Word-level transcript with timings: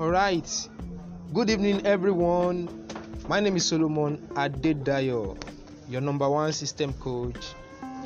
All 0.00 0.08
right. 0.08 0.68
Good 1.34 1.50
evening, 1.50 1.84
everyone. 1.84 2.70
My 3.28 3.38
name 3.38 3.56
is 3.56 3.66
Solomon 3.66 4.16
Adedayo, 4.30 5.36
your 5.90 6.00
number 6.00 6.26
one 6.26 6.54
system 6.54 6.94
coach, 6.94 7.48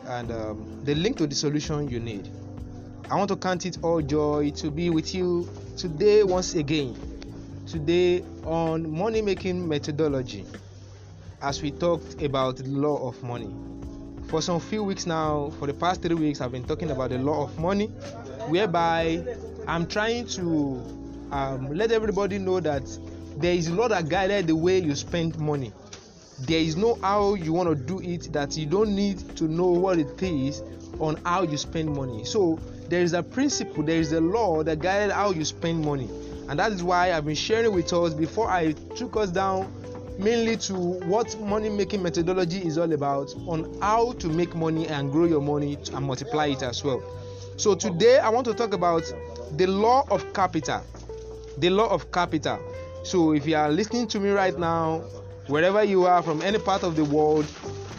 and 0.06 0.32
um, 0.32 0.80
the 0.82 0.96
link 0.96 1.18
to 1.18 1.28
the 1.28 1.36
solution 1.36 1.88
you 1.88 2.00
need. 2.00 2.28
I 3.08 3.14
want 3.14 3.28
to 3.28 3.36
count 3.36 3.64
it 3.64 3.78
all 3.82 4.02
joy 4.02 4.50
to 4.56 4.72
be 4.72 4.90
with 4.90 5.14
you 5.14 5.48
today 5.76 6.24
once 6.24 6.56
again. 6.56 6.96
Today 7.64 8.24
on 8.42 8.90
money 8.90 9.22
making 9.22 9.68
methodology, 9.68 10.44
as 11.42 11.62
we 11.62 11.70
talked 11.70 12.20
about 12.20 12.56
the 12.56 12.64
law 12.70 13.06
of 13.06 13.22
money. 13.22 13.54
For 14.26 14.42
some 14.42 14.58
few 14.58 14.82
weeks 14.82 15.06
now, 15.06 15.52
for 15.60 15.68
the 15.68 15.74
past 15.74 16.02
three 16.02 16.16
weeks, 16.16 16.40
I've 16.40 16.50
been 16.50 16.64
talking 16.64 16.90
about 16.90 17.10
the 17.10 17.18
law 17.18 17.44
of 17.44 17.56
money, 17.56 17.86
whereby 18.48 19.24
I'm 19.68 19.86
trying 19.86 20.26
to 20.30 21.03
um, 21.34 21.74
let 21.74 21.90
everybody 21.90 22.38
know 22.38 22.60
that 22.60 22.82
there 23.38 23.52
is 23.54 23.66
a 23.66 23.74
law 23.74 23.88
that 23.88 24.08
guided 24.08 24.46
the 24.46 24.54
way 24.54 24.78
you 24.78 24.94
spend 24.94 25.36
money. 25.36 25.72
There 26.46 26.60
is 26.60 26.76
no 26.76 26.94
how 27.02 27.34
you 27.34 27.52
want 27.52 27.68
to 27.68 27.74
do 27.74 28.00
it 28.00 28.32
that 28.32 28.56
you 28.56 28.66
don't 28.66 28.94
need 28.94 29.36
to 29.36 29.44
know 29.44 29.66
what 29.66 29.98
it 29.98 30.22
is 30.22 30.62
on 31.00 31.16
how 31.24 31.42
you 31.42 31.56
spend 31.56 31.94
money. 31.94 32.24
So 32.24 32.60
there 32.88 33.02
is 33.02 33.14
a 33.14 33.22
principle, 33.22 33.82
there 33.82 33.98
is 33.98 34.12
a 34.12 34.20
law 34.20 34.62
that 34.62 34.78
guided 34.78 35.10
how 35.10 35.32
you 35.32 35.44
spend 35.44 35.84
money, 35.84 36.08
and 36.48 36.56
that 36.60 36.70
is 36.70 36.84
why 36.84 37.12
I've 37.12 37.24
been 37.24 37.34
sharing 37.34 37.74
with 37.74 37.92
us 37.92 38.14
before 38.14 38.48
I 38.48 38.72
took 38.94 39.16
us 39.16 39.30
down 39.30 39.72
mainly 40.16 40.56
to 40.56 40.74
what 40.74 41.36
money 41.40 41.68
making 41.68 42.00
methodology 42.00 42.64
is 42.64 42.78
all 42.78 42.92
about 42.92 43.34
on 43.48 43.76
how 43.80 44.12
to 44.12 44.28
make 44.28 44.54
money 44.54 44.86
and 44.86 45.10
grow 45.10 45.24
your 45.24 45.42
money 45.42 45.76
and 45.92 46.06
multiply 46.06 46.46
it 46.46 46.62
as 46.62 46.84
well. 46.84 47.02
So 47.56 47.74
today 47.74 48.20
I 48.20 48.28
want 48.28 48.44
to 48.46 48.54
talk 48.54 48.72
about 48.72 49.02
the 49.56 49.66
law 49.66 50.04
of 50.10 50.32
capital. 50.32 50.82
The 51.58 51.70
law 51.70 51.86
of 51.88 52.10
capital. 52.10 52.58
So 53.04 53.32
if 53.32 53.46
you 53.46 53.56
are 53.56 53.70
listening 53.70 54.08
to 54.08 54.20
me 54.20 54.30
right 54.30 54.58
now, 54.58 54.98
wherever 55.46 55.84
you 55.84 56.04
are 56.06 56.22
from 56.22 56.42
any 56.42 56.58
part 56.58 56.82
of 56.82 56.96
the 56.96 57.04
world, 57.04 57.46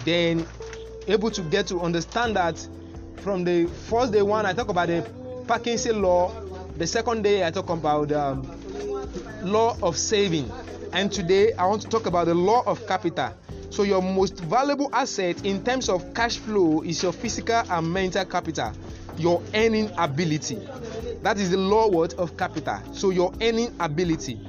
then 0.03 0.45
able 1.07 1.31
to 1.31 1.41
get 1.43 1.67
to 1.67 1.79
understand 1.81 2.35
that 2.35 2.67
from 3.17 3.43
the 3.43 3.67
first 3.89 4.11
day 4.11 4.21
one 4.21 4.45
I 4.45 4.53
talk 4.53 4.69
about 4.69 4.87
the 4.87 5.07
Parkinson 5.47 6.01
law, 6.01 6.31
the 6.77 6.87
second 6.87 7.23
day 7.23 7.45
I 7.45 7.51
talk 7.51 7.69
about 7.69 8.11
um, 8.11 8.43
law 9.43 9.77
of 9.81 9.97
saving, 9.97 10.51
and 10.93 11.11
today 11.11 11.53
I 11.53 11.65
want 11.65 11.81
to 11.83 11.87
talk 11.87 12.07
about 12.07 12.25
the 12.25 12.35
law 12.35 12.63
of 12.65 12.85
capital. 12.87 13.31
So 13.69 13.83
your 13.83 14.01
most 14.01 14.39
valuable 14.39 14.89
asset 14.93 15.45
in 15.45 15.63
terms 15.63 15.89
of 15.89 16.13
cash 16.13 16.37
flow 16.37 16.81
is 16.81 17.01
your 17.03 17.13
physical 17.13 17.61
and 17.69 17.93
mental 17.93 18.25
capital, 18.25 18.71
your 19.17 19.41
earning 19.53 19.91
ability. 19.97 20.59
That 21.21 21.37
is 21.37 21.51
the 21.51 21.57
law 21.57 21.87
word 21.89 22.13
of 22.15 22.37
capital. 22.37 22.79
So 22.93 23.09
your 23.09 23.33
earning 23.41 23.75
ability. 23.79 24.39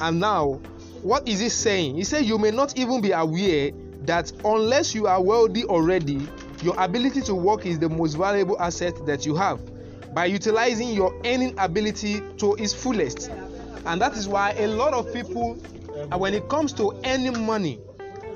And 0.00 0.20
now, 0.20 0.60
what 1.02 1.26
is 1.26 1.40
it 1.40 1.50
saying? 1.50 1.96
He 1.96 2.04
said 2.04 2.24
you 2.24 2.38
may 2.38 2.50
not 2.50 2.76
even 2.78 3.00
be 3.00 3.12
aware 3.12 3.72
that 4.04 4.32
unless 4.44 4.94
you 4.94 5.06
are 5.06 5.22
wealthy 5.22 5.64
already, 5.64 6.26
your 6.62 6.80
ability 6.80 7.22
to 7.22 7.34
work 7.34 7.66
is 7.66 7.78
the 7.78 7.88
most 7.88 8.14
valuable 8.14 8.60
asset 8.60 8.94
that 9.06 9.26
you 9.26 9.34
have 9.34 9.60
by 10.14 10.26
utilizing 10.26 10.90
your 10.90 11.14
earning 11.24 11.54
ability 11.58 12.20
to 12.38 12.54
its 12.56 12.72
fullest. 12.72 13.30
And 13.86 14.00
that 14.00 14.16
is 14.16 14.28
why 14.28 14.52
a 14.52 14.66
lot 14.66 14.92
of 14.92 15.12
people, 15.12 15.58
uh, 16.12 16.18
when 16.18 16.34
it 16.34 16.48
comes 16.48 16.72
to 16.74 16.92
earning 17.04 17.44
money, 17.44 17.80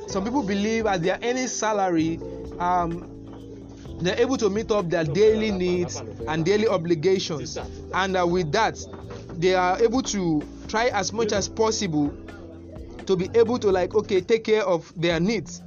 some 0.08 0.24
people 0.24 0.42
believe 0.42 0.86
as 0.86 1.00
they 1.00 1.10
are 1.10 1.18
earning 1.22 1.48
salary, 1.48 2.18
um, 2.58 3.15
they're 4.00 4.20
able 4.20 4.36
to 4.36 4.50
meet 4.50 4.70
up 4.70 4.90
their 4.90 5.04
daily 5.04 5.50
needs 5.50 6.02
and 6.28 6.44
daily 6.44 6.68
obligations. 6.68 7.58
And 7.94 8.16
uh, 8.16 8.26
with 8.26 8.52
that, 8.52 8.78
they 9.38 9.54
are 9.54 9.80
able 9.82 10.02
to 10.02 10.42
try 10.68 10.86
as 10.86 11.12
much 11.12 11.32
as 11.32 11.48
possible 11.48 12.14
to 13.06 13.16
be 13.16 13.30
able 13.34 13.58
to, 13.58 13.70
like, 13.70 13.94
okay, 13.94 14.20
take 14.20 14.44
care 14.44 14.64
of 14.64 14.92
their 14.96 15.20
needs. 15.20 15.62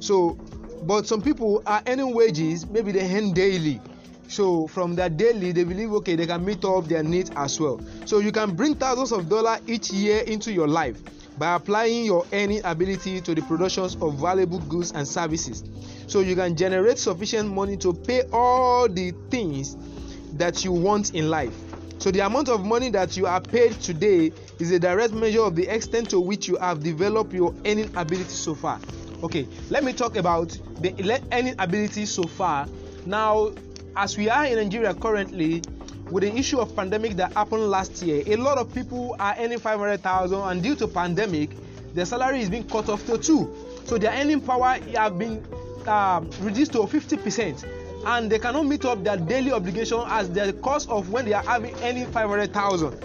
So, 0.00 0.38
but 0.82 1.06
some 1.06 1.22
people 1.22 1.62
are 1.66 1.82
earning 1.86 2.14
wages, 2.14 2.68
maybe 2.68 2.92
they 2.92 3.16
earn 3.16 3.32
daily. 3.32 3.80
So 4.28 4.66
from 4.66 4.94
their 4.94 5.08
daily, 5.08 5.52
they 5.52 5.64
believe 5.64 5.92
okay, 5.94 6.16
they 6.16 6.26
can 6.26 6.44
meet 6.44 6.64
up 6.64 6.86
their 6.86 7.02
needs 7.02 7.30
as 7.36 7.60
well. 7.60 7.80
So 8.04 8.18
you 8.18 8.32
can 8.32 8.54
bring 8.54 8.74
thousands 8.74 9.12
of 9.12 9.28
dollars 9.28 9.60
each 9.66 9.90
year 9.92 10.20
into 10.20 10.52
your 10.52 10.66
life 10.66 11.00
by 11.38 11.54
applying 11.56 12.04
your 12.04 12.26
earning 12.32 12.60
ability 12.64 13.20
to 13.22 13.34
the 13.34 13.42
productions 13.42 13.96
of 13.96 14.20
valuable 14.20 14.60
goods 14.60 14.92
and 14.92 15.06
services. 15.06 15.64
So 16.06 16.20
you 16.20 16.36
can 16.36 16.56
generate 16.56 16.98
sufficient 16.98 17.50
money 17.52 17.76
to 17.78 17.92
pay 17.92 18.22
all 18.32 18.88
the 18.88 19.12
things 19.30 19.76
that 20.34 20.64
you 20.64 20.72
want 20.72 21.14
in 21.14 21.30
life. 21.30 21.54
So 21.98 22.10
the 22.10 22.20
amount 22.20 22.48
of 22.48 22.64
money 22.64 22.90
that 22.90 23.16
you 23.16 23.26
are 23.26 23.40
paid 23.40 23.72
today 23.80 24.32
is 24.58 24.70
a 24.70 24.78
direct 24.78 25.12
measure 25.14 25.42
of 25.42 25.56
the 25.56 25.66
extent 25.68 26.10
to 26.10 26.20
which 26.20 26.48
you 26.48 26.56
have 26.56 26.82
developed 26.82 27.32
your 27.32 27.54
earning 27.64 27.90
ability 27.96 28.30
so 28.30 28.54
far. 28.54 28.78
Okay, 29.22 29.46
let 29.70 29.84
me 29.84 29.92
talk 29.92 30.16
about 30.16 30.58
the 30.80 30.92
earning 31.32 31.54
ability 31.58 32.04
so 32.04 32.24
far. 32.24 32.66
Now, 33.06 33.52
as 33.96 34.18
we 34.18 34.28
are 34.28 34.44
in 34.46 34.56
Nigeria 34.56 34.92
currently, 34.92 35.62
with 36.10 36.22
the 36.22 36.34
issue 36.36 36.58
of 36.58 36.74
pandemic 36.76 37.12
that 37.16 37.32
happened 37.32 37.70
last 37.70 38.02
year, 38.02 38.22
a 38.26 38.36
lot 38.36 38.58
of 38.58 38.72
people 38.74 39.16
are 39.18 39.34
earning 39.38 39.58
500,000 39.58 40.38
and 40.38 40.62
due 40.62 40.74
to 40.76 40.86
pandemic, 40.86 41.50
their 41.94 42.04
salary 42.04 42.40
is 42.40 42.50
being 42.50 42.68
cut 42.68 42.88
off 42.88 43.04
to 43.06 43.18
two. 43.18 43.54
So 43.84 43.98
their 43.98 44.12
earning 44.12 44.40
power 44.40 44.78
have 44.94 45.18
been 45.18 45.44
uh, 45.86 46.22
reduced 46.40 46.72
to 46.72 46.78
50% 46.78 47.64
and 48.06 48.30
they 48.30 48.38
cannot 48.38 48.66
meet 48.66 48.84
up 48.84 49.02
their 49.02 49.16
daily 49.16 49.52
obligation 49.52 50.00
as 50.06 50.30
the 50.30 50.52
cost 50.54 50.88
of 50.90 51.10
when 51.10 51.24
they 51.24 51.32
are 51.32 51.42
having 51.42 51.74
earning 51.82 52.06
500,000. 52.10 53.04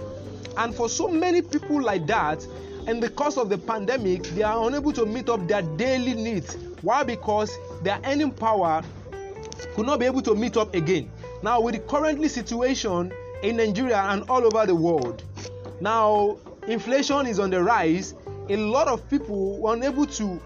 And 0.56 0.74
for 0.74 0.88
so 0.88 1.08
many 1.08 1.42
people 1.42 1.82
like 1.82 2.06
that, 2.06 2.46
in 2.86 3.00
the 3.00 3.08
course 3.08 3.36
of 3.36 3.48
the 3.48 3.58
pandemic, 3.58 4.22
they 4.34 4.42
are 4.42 4.66
unable 4.66 4.92
to 4.92 5.06
meet 5.06 5.28
up 5.28 5.46
their 5.46 5.62
daily 5.62 6.14
needs. 6.14 6.56
Why? 6.82 7.02
Because 7.04 7.56
their 7.82 8.00
earning 8.04 8.32
power 8.32 8.82
could 9.74 9.86
not 9.86 10.00
be 10.00 10.06
able 10.06 10.22
to 10.22 10.34
meet 10.34 10.56
up 10.56 10.74
again. 10.74 11.10
Now, 11.42 11.60
with 11.60 11.74
the 11.74 11.80
currently 11.80 12.28
situation 12.28 13.12
in 13.42 13.56
Nigeria 13.56 13.96
and 13.96 14.28
all 14.28 14.44
over 14.44 14.66
the 14.66 14.74
world, 14.74 15.24
now 15.80 16.36
inflation 16.66 17.26
is 17.26 17.38
on 17.38 17.50
the 17.50 17.62
rise. 17.62 18.14
A 18.50 18.56
lot 18.56 18.88
of 18.88 19.08
people 19.08 19.58
were 19.58 19.72
unable 19.72 20.06
to 20.06 20.40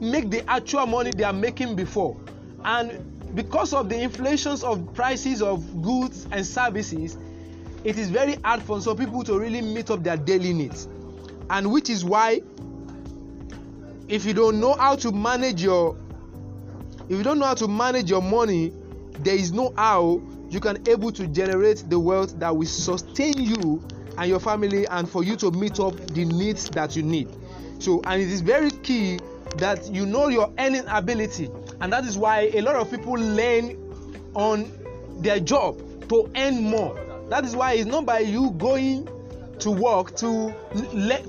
make 0.00 0.30
the 0.30 0.48
actual 0.50 0.86
money 0.86 1.12
they 1.14 1.22
are 1.22 1.32
making 1.32 1.76
before, 1.76 2.16
and 2.64 3.36
because 3.36 3.72
of 3.72 3.88
the 3.88 4.00
inflations 4.00 4.64
of 4.64 4.92
prices 4.94 5.40
of 5.40 5.82
goods 5.82 6.26
and 6.32 6.44
services, 6.44 7.16
it 7.84 7.96
is 7.96 8.10
very 8.10 8.34
hard 8.44 8.62
for 8.62 8.80
some 8.80 8.96
people 8.96 9.22
to 9.24 9.38
really 9.38 9.60
meet 9.60 9.90
up 9.90 10.02
their 10.02 10.16
daily 10.16 10.52
needs, 10.52 10.88
and 11.50 11.70
which 11.70 11.88
is 11.88 12.04
why, 12.04 12.40
if 14.08 14.24
you 14.24 14.34
don't 14.34 14.58
know 14.58 14.74
how 14.74 14.96
to 14.96 15.12
manage 15.12 15.62
your 15.62 15.96
if 17.08 17.16
you 17.18 17.22
don't 17.22 17.38
know 17.38 17.46
how 17.46 17.54
to 17.54 17.68
manage 17.68 18.10
your 18.10 18.22
money 18.22 18.72
there 19.20 19.34
is 19.34 19.52
no 19.52 19.72
how 19.76 20.20
you 20.48 20.60
can 20.60 20.86
able 20.88 21.10
to 21.12 21.26
generate 21.28 21.84
the 21.88 21.98
wealth 21.98 22.38
that 22.38 22.54
will 22.54 22.66
sustain 22.66 23.34
you 23.36 23.82
and 24.18 24.28
your 24.28 24.40
family 24.40 24.86
and 24.88 25.08
for 25.08 25.24
you 25.24 25.36
to 25.36 25.50
meet 25.50 25.80
up 25.80 25.96
the 26.08 26.24
needs 26.24 26.68
that 26.70 26.94
you 26.94 27.02
need. 27.02 27.28
So 27.78 28.00
and 28.04 28.20
it 28.20 28.28
is 28.28 28.40
very 28.40 28.70
key 28.70 29.18
that 29.56 29.90
you 29.90 30.06
know 30.06 30.28
your 30.28 30.52
earning 30.58 30.84
ability. 30.88 31.50
And 31.80 31.92
that 31.92 32.04
is 32.04 32.16
why 32.16 32.50
a 32.54 32.60
lot 32.60 32.76
of 32.76 32.90
people 32.90 33.14
learn 33.14 33.76
on 34.34 34.70
their 35.20 35.40
job 35.40 35.78
to 36.08 36.30
earn 36.36 36.62
more. 36.62 36.98
That 37.28 37.44
is 37.44 37.56
why 37.56 37.72
it's 37.74 37.86
not 37.86 38.04
by 38.04 38.20
you 38.20 38.50
going 38.52 39.08
to 39.58 39.70
work 39.70 40.16
to 40.16 40.54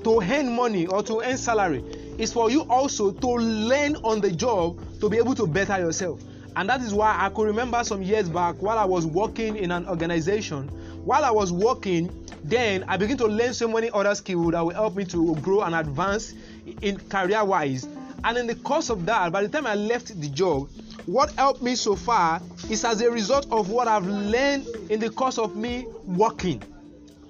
to 0.02 0.20
earn 0.22 0.52
money 0.54 0.86
or 0.86 1.02
to 1.02 1.20
earn 1.22 1.38
salary. 1.38 1.82
It's 2.18 2.32
for 2.32 2.50
you 2.50 2.62
also 2.62 3.10
to 3.10 3.28
learn 3.28 3.96
on 3.96 4.20
the 4.20 4.30
job 4.30 4.78
to 5.00 5.08
be 5.08 5.16
able 5.18 5.34
to 5.36 5.46
better 5.46 5.78
yourself. 5.78 6.20
And 6.56 6.68
that 6.68 6.80
is 6.82 6.94
why 6.94 7.16
I 7.18 7.30
could 7.30 7.46
remember 7.46 7.82
some 7.82 8.02
years 8.02 8.28
back 8.28 8.56
while 8.60 8.78
I 8.78 8.84
was 8.84 9.06
working 9.06 9.56
in 9.56 9.70
an 9.72 9.88
organization. 9.88 10.68
While 11.04 11.24
I 11.24 11.30
was 11.30 11.52
working, 11.52 12.10
then 12.44 12.84
I 12.86 12.96
began 12.96 13.16
to 13.18 13.26
learn 13.26 13.54
so 13.54 13.66
many 13.66 13.90
other 13.90 14.14
skills 14.14 14.52
that 14.52 14.64
will 14.64 14.74
help 14.74 14.94
me 14.94 15.04
to 15.06 15.34
grow 15.36 15.62
and 15.62 15.74
advance 15.74 16.34
in 16.80 16.98
career 17.08 17.44
wise. 17.44 17.88
And 18.22 18.38
in 18.38 18.46
the 18.46 18.54
course 18.54 18.88
of 18.88 19.04
that, 19.06 19.32
by 19.32 19.42
the 19.42 19.48
time 19.48 19.66
I 19.66 19.74
left 19.74 20.18
the 20.20 20.28
job, 20.28 20.68
what 21.06 21.32
helped 21.32 21.60
me 21.60 21.74
so 21.74 21.96
far 21.96 22.40
is 22.70 22.84
as 22.84 23.00
a 23.02 23.10
result 23.10 23.46
of 23.50 23.70
what 23.70 23.88
I've 23.88 24.06
learned 24.06 24.66
in 24.88 25.00
the 25.00 25.10
course 25.10 25.38
of 25.38 25.56
me 25.56 25.86
working. 26.06 26.62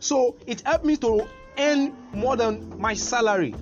So 0.00 0.36
it 0.46 0.60
helped 0.60 0.84
me 0.84 0.96
to 0.98 1.26
earn 1.58 1.96
more 2.12 2.36
than 2.36 2.78
my 2.78 2.94
salary. 2.94 3.54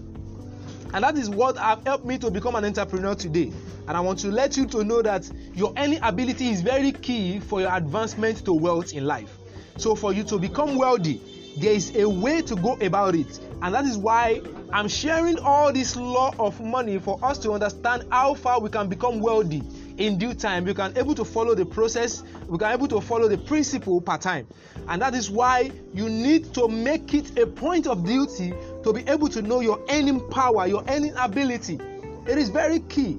And 0.93 1.05
that 1.05 1.17
is 1.17 1.31
what 1.31 1.57
have 1.57 1.85
helped 1.87 2.05
me 2.05 2.19
to 2.19 2.31
become 2.31 2.55
an 2.55 2.65
entrepreneur 2.65 3.15
today. 3.15 3.53
And 3.89 3.97
I 3.97 4.01
want 4.01 4.19
to 4.21 4.29
let 4.29 4.57
you 4.57 4.67
to 4.67 4.85
know 4.85 5.03
that 5.03 5.29
your 5.55 5.73
earning 5.77 6.01
ability 6.03 6.51
is 6.51 6.61
very 6.61 6.93
key 6.93 7.41
for 7.41 7.61
your 7.61 7.75
advancement 7.75 8.45
to 8.45 8.53
wealth 8.53 8.93
in 8.93 9.07
life. 9.07 9.39
So 9.79 9.95
for 9.95 10.13
you 10.13 10.23
to 10.25 10.39
become 10.39 10.77
wealthy, 10.77 11.21
there 11.59 11.73
is 11.73 11.97
a 11.97 12.09
way 12.09 12.43
to 12.43 12.57
go 12.57 12.75
about 12.81 13.15
it. 13.15 13.41
And 13.63 13.75
that 13.75 13.85
is 13.85 13.97
why 13.97 14.43
I'm 14.73 14.89
sharing 14.89 15.39
all 15.39 15.73
this 15.73 15.97
law 15.97 16.35
of 16.39 16.61
money 16.61 16.99
for 16.99 17.19
us 17.23 17.39
to 17.39 17.53
understand 17.53 18.05
how 18.11 18.35
far 18.35 18.61
we 18.61 18.71
can 18.71 18.89
become 18.89 19.21
wealthy 19.21 19.63
in 19.99 20.19
due 20.19 20.33
time 20.33 20.65
we 20.65 20.73
can 20.73 20.97
able 20.97 21.15
to 21.15 21.25
follow 21.25 21.55
the 21.55 21.67
process 21.67 22.23
we 22.49 22.57
can 22.57 22.73
able 22.73 22.89
to 22.89 23.01
follow 23.01 23.29
the 23.29 23.37
principle 23.37 24.01
per 24.01 24.17
time 24.17 24.47
and 24.89 25.03
that 25.03 25.15
is 25.15 25.31
why 25.31 25.71
you 25.93 26.09
need 26.09 26.53
to 26.55 26.67
make 26.69 27.13
it 27.13 27.39
a 27.39 27.47
point 27.47 27.87
of 27.87 28.05
duty 28.05 28.55
to 28.85 28.93
be 28.93 29.03
able 29.09 29.29
to 29.29 29.43
know 29.43 29.61
your 29.61 29.81
earning 29.91 30.21
power 30.31 30.67
your 30.67 30.85
earning 30.89 31.15
ability. 31.17 31.79
It 32.27 32.39
is 32.39 32.49
very 32.49 32.81
key. 32.81 33.19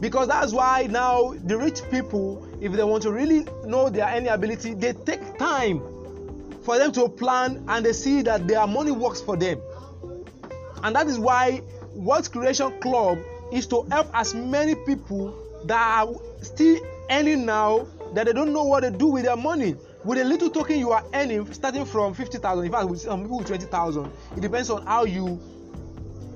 Because 0.00 0.28
that's 0.28 0.52
why 0.52 0.88
now 0.90 1.34
the 1.44 1.56
rich 1.56 1.80
people 1.90 2.46
if 2.60 2.72
they 2.72 2.84
want 2.84 3.02
to 3.04 3.12
really 3.12 3.46
know 3.64 3.88
their 3.88 4.06
earning 4.06 4.28
ability 4.28 4.74
they 4.74 4.92
take 4.92 5.38
time 5.38 5.80
for 6.62 6.78
them 6.78 6.92
to 6.92 7.08
plan 7.08 7.64
and 7.68 7.84
they 7.84 7.92
see 7.92 8.22
that 8.22 8.48
their 8.48 8.66
money 8.66 8.90
works 8.90 9.20
for 9.20 9.36
them. 9.36 9.60
And 10.82 10.96
that 10.96 11.06
is 11.06 11.18
why 11.18 11.62
Wealth 11.94 12.32
Creation 12.32 12.78
Club 12.80 13.18
is 13.52 13.66
to 13.68 13.82
help 13.90 14.08
as 14.14 14.34
many 14.34 14.74
people 14.74 15.34
that 15.66 16.06
are 16.06 16.14
still 16.42 16.78
earning 17.10 17.44
now 17.46 17.86
that 18.14 18.26
they 18.26 18.32
don't 18.32 18.52
know 18.52 18.64
what 18.64 18.80
to 18.80 18.90
do 18.90 19.06
with 19.06 19.24
their 19.24 19.36
money. 19.36 19.76
With 20.04 20.18
a 20.18 20.24
little 20.24 20.50
token 20.50 20.78
you 20.78 20.90
are 20.92 21.04
earning, 21.14 21.50
starting 21.54 21.86
from 21.86 22.12
fifty 22.12 22.38
thousand, 22.38 22.66
in 22.66 22.72
fact, 22.72 22.88
with 22.88 23.00
some 23.00 23.22
people 23.22 23.38
with 23.38 23.46
twenty 23.46 23.64
thousand, 23.66 24.10
it 24.36 24.40
depends 24.40 24.68
on 24.68 24.84
how 24.86 25.04
you 25.04 25.40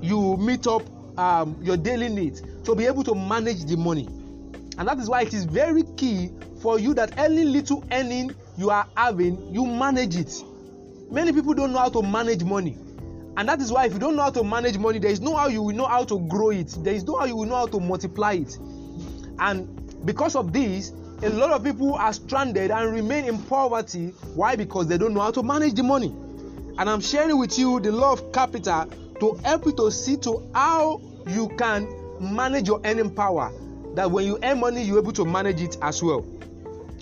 you 0.01 0.37
meet 0.37 0.65
up 0.65 0.81
um, 1.19 1.55
your 1.61 1.77
daily 1.77 2.09
needs 2.09 2.41
to 2.63 2.73
be 2.73 2.85
able 2.87 3.03
to 3.03 3.13
manage 3.13 3.65
the 3.65 3.77
money. 3.77 4.07
And 4.77 4.87
that 4.87 4.97
is 4.97 5.09
why 5.09 5.21
it 5.21 5.33
is 5.33 5.43
very 5.45 5.83
key 5.97 6.31
for 6.61 6.79
you 6.79 6.93
that 6.95 7.17
any 7.17 7.43
little 7.43 7.83
earning 7.91 8.33
you 8.57 8.71
are 8.71 8.87
having, 8.97 9.53
you 9.53 9.65
manage 9.65 10.15
it. 10.15 10.33
Many 11.11 11.31
people 11.31 11.53
don't 11.53 11.71
know 11.71 11.79
how 11.79 11.89
to 11.89 12.01
manage 12.01 12.43
money 12.43 12.77
and 13.37 13.47
that 13.47 13.61
is 13.61 13.71
why 13.71 13.85
if 13.85 13.93
you 13.93 13.99
don't 13.99 14.15
know 14.17 14.23
how 14.23 14.29
to 14.29 14.43
manage 14.43 14.77
money 14.77 14.99
there 14.99 15.11
is 15.11 15.21
no 15.21 15.35
how 15.35 15.47
you 15.47 15.61
will 15.61 15.75
know 15.75 15.85
how 15.85 16.03
to 16.03 16.19
grow 16.27 16.49
it 16.49 16.75
there 16.79 16.93
is 16.93 17.05
no 17.05 17.17
how 17.17 17.25
you 17.25 17.35
will 17.37 17.45
know 17.45 17.55
how 17.55 17.65
to 17.67 17.79
multiply 17.79 18.33
it 18.33 18.57
and 19.39 20.05
because 20.05 20.35
of 20.35 20.51
this 20.51 20.91
a 21.21 21.29
lot 21.29 21.51
of 21.51 21.63
people 21.63 21.95
are 21.95 22.13
stranded 22.13 22.71
and 22.71 22.93
remain 22.93 23.25
in 23.25 23.41
poverty 23.43 24.13
why 24.35 24.55
because 24.55 24.87
they 24.87 24.97
don't 24.97 25.13
know 25.13 25.21
how 25.21 25.31
to 25.31 25.43
manage 25.43 25.73
the 25.73 25.83
money 25.83 26.07
and 26.77 26.89
i'm 26.89 27.01
sharing 27.01 27.37
with 27.37 27.57
you 27.57 27.79
the 27.81 27.91
law 27.91 28.13
of 28.13 28.31
capital 28.31 28.85
to 29.19 29.33
help 29.43 29.65
you 29.65 29.73
to 29.73 29.91
see 29.91 30.15
to 30.15 30.49
how 30.53 31.01
you 31.27 31.49
can 31.57 31.87
manage 32.19 32.67
your 32.67 32.81
earning 32.85 33.13
power 33.13 33.51
that 33.95 34.09
when 34.09 34.25
you 34.25 34.39
earn 34.43 34.59
money 34.59 34.81
you're 34.81 34.99
able 34.99 35.11
to 35.11 35.25
manage 35.25 35.61
it 35.61 35.77
as 35.81 36.01
well 36.01 36.25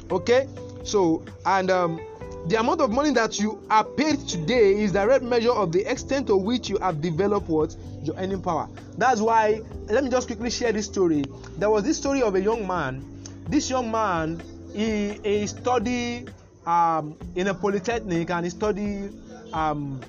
okay 0.10 0.48
so 0.84 1.24
and 1.46 1.70
um, 1.70 2.00
the 2.48 2.58
amount 2.58 2.80
of 2.80 2.90
money 2.92 3.12
that 3.12 3.40
you 3.40 3.62
are 3.70 3.84
paid 3.84 4.20
today 4.28 4.82
is 4.82 4.94
direct 4.94 5.24
measure 5.24 5.52
of 5.52 5.74
the 5.74 5.84
extent 5.90 6.28
to 6.28 6.38
which 6.38 6.70
you 6.70 6.78
have 6.78 7.02
developed 7.02 7.50
what 7.50 7.76
your 8.04 8.16
earning 8.16 8.42
power. 8.42 8.70
That's 8.98 9.20
why 9.20 9.62
let 9.88 10.04
me 10.04 10.10
just 10.10 10.28
quickly 10.28 10.50
share 10.50 10.72
this 10.72 10.86
story. 10.86 11.26
There 11.58 11.70
was 11.70 11.84
this 11.84 11.98
story 11.98 12.22
of 12.22 12.36
a 12.36 12.42
young 12.42 12.66
man. 12.66 13.17
This 13.50 13.70
young 13.70 13.92
man 13.92 14.42
he, 14.74 15.20
he 15.24 15.48
studied 15.48 16.32
um, 16.66 17.18
in 17.36 17.48
a 17.48 17.54
polytechnic 17.54 18.30
and 18.30 18.46
he 18.46 18.50
studied 18.50 19.14
um, 19.54 20.02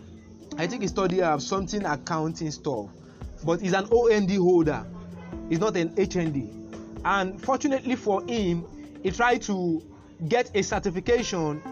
I 0.56 0.66
think 0.66 0.82
he 0.82 0.88
studied 0.88 1.20
uh, 1.20 1.38
something 1.38 1.84
accounting 1.84 2.50
stuff, 2.50 2.88
but 3.44 3.60
he's 3.60 3.72
an 3.72 3.86
OND 3.92 4.30
holder. 4.32 4.84
He's 5.48 5.60
not 5.60 5.76
an 5.76 5.90
HND. 5.90 7.00
And 7.04 7.40
fortunately 7.40 7.94
for 7.94 8.24
him, 8.24 8.64
he 9.02 9.12
tried 9.12 9.42
to 9.42 9.82
get 10.26 10.50
a 10.56 10.62
certification 10.62 11.62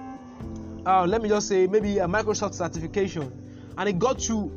uh, 0.87 1.05
let 1.05 1.21
me 1.21 1.29
just 1.29 1.49
say 1.49 1.67
maybe 1.67 1.99
a 1.99 2.07
Microsoft 2.07 2.55
certification, 2.55 3.33
and 3.77 3.89
he 3.89 3.93
got 3.93 4.21
to 4.21 4.53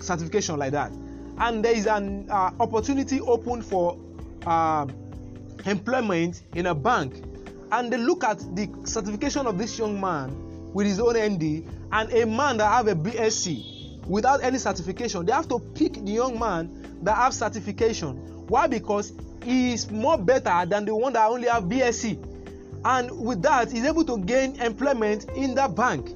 certification 0.00 0.56
like 0.56 0.70
that, 0.70 0.92
and 1.38 1.64
there 1.64 1.74
is 1.74 1.86
an 1.86 2.30
uh, 2.30 2.52
opportunity 2.60 3.20
open 3.20 3.60
for 3.60 3.98
uh, 4.46 4.86
employment 5.66 6.42
in 6.54 6.66
a 6.66 6.74
bank, 6.74 7.22
and 7.72 7.92
they 7.92 7.96
look 7.96 8.24
at 8.24 8.38
the 8.54 8.68
certification 8.84 9.46
of 9.46 9.58
this 9.58 9.78
young 9.78 10.00
man 10.00 10.72
with 10.72 10.86
his 10.86 11.00
OND 11.00 11.42
and 11.92 12.12
a 12.12 12.26
man 12.26 12.56
that 12.58 12.70
have 12.70 12.88
a 12.88 12.94
BSc 12.94 14.06
without 14.06 14.42
any 14.42 14.58
certification. 14.58 15.24
They 15.24 15.32
have 15.32 15.48
to 15.48 15.58
pick 15.58 15.94
the 15.94 16.12
young 16.12 16.38
man 16.38 16.98
that 17.02 17.16
have 17.16 17.32
certification. 17.34 18.16
Why? 18.48 18.66
Because 18.66 19.12
he 19.44 19.72
is 19.72 19.90
more 19.90 20.18
better 20.18 20.66
than 20.66 20.84
the 20.84 20.94
one 20.94 21.12
that 21.12 21.28
only 21.28 21.48
have 21.48 21.64
BSc 21.64 22.18
and 22.84 23.10
with 23.18 23.42
that 23.42 23.72
he's 23.72 23.84
able 23.84 24.04
to 24.04 24.18
gain 24.18 24.60
employment 24.60 25.26
in 25.36 25.54
that 25.54 25.74
bank 25.74 26.10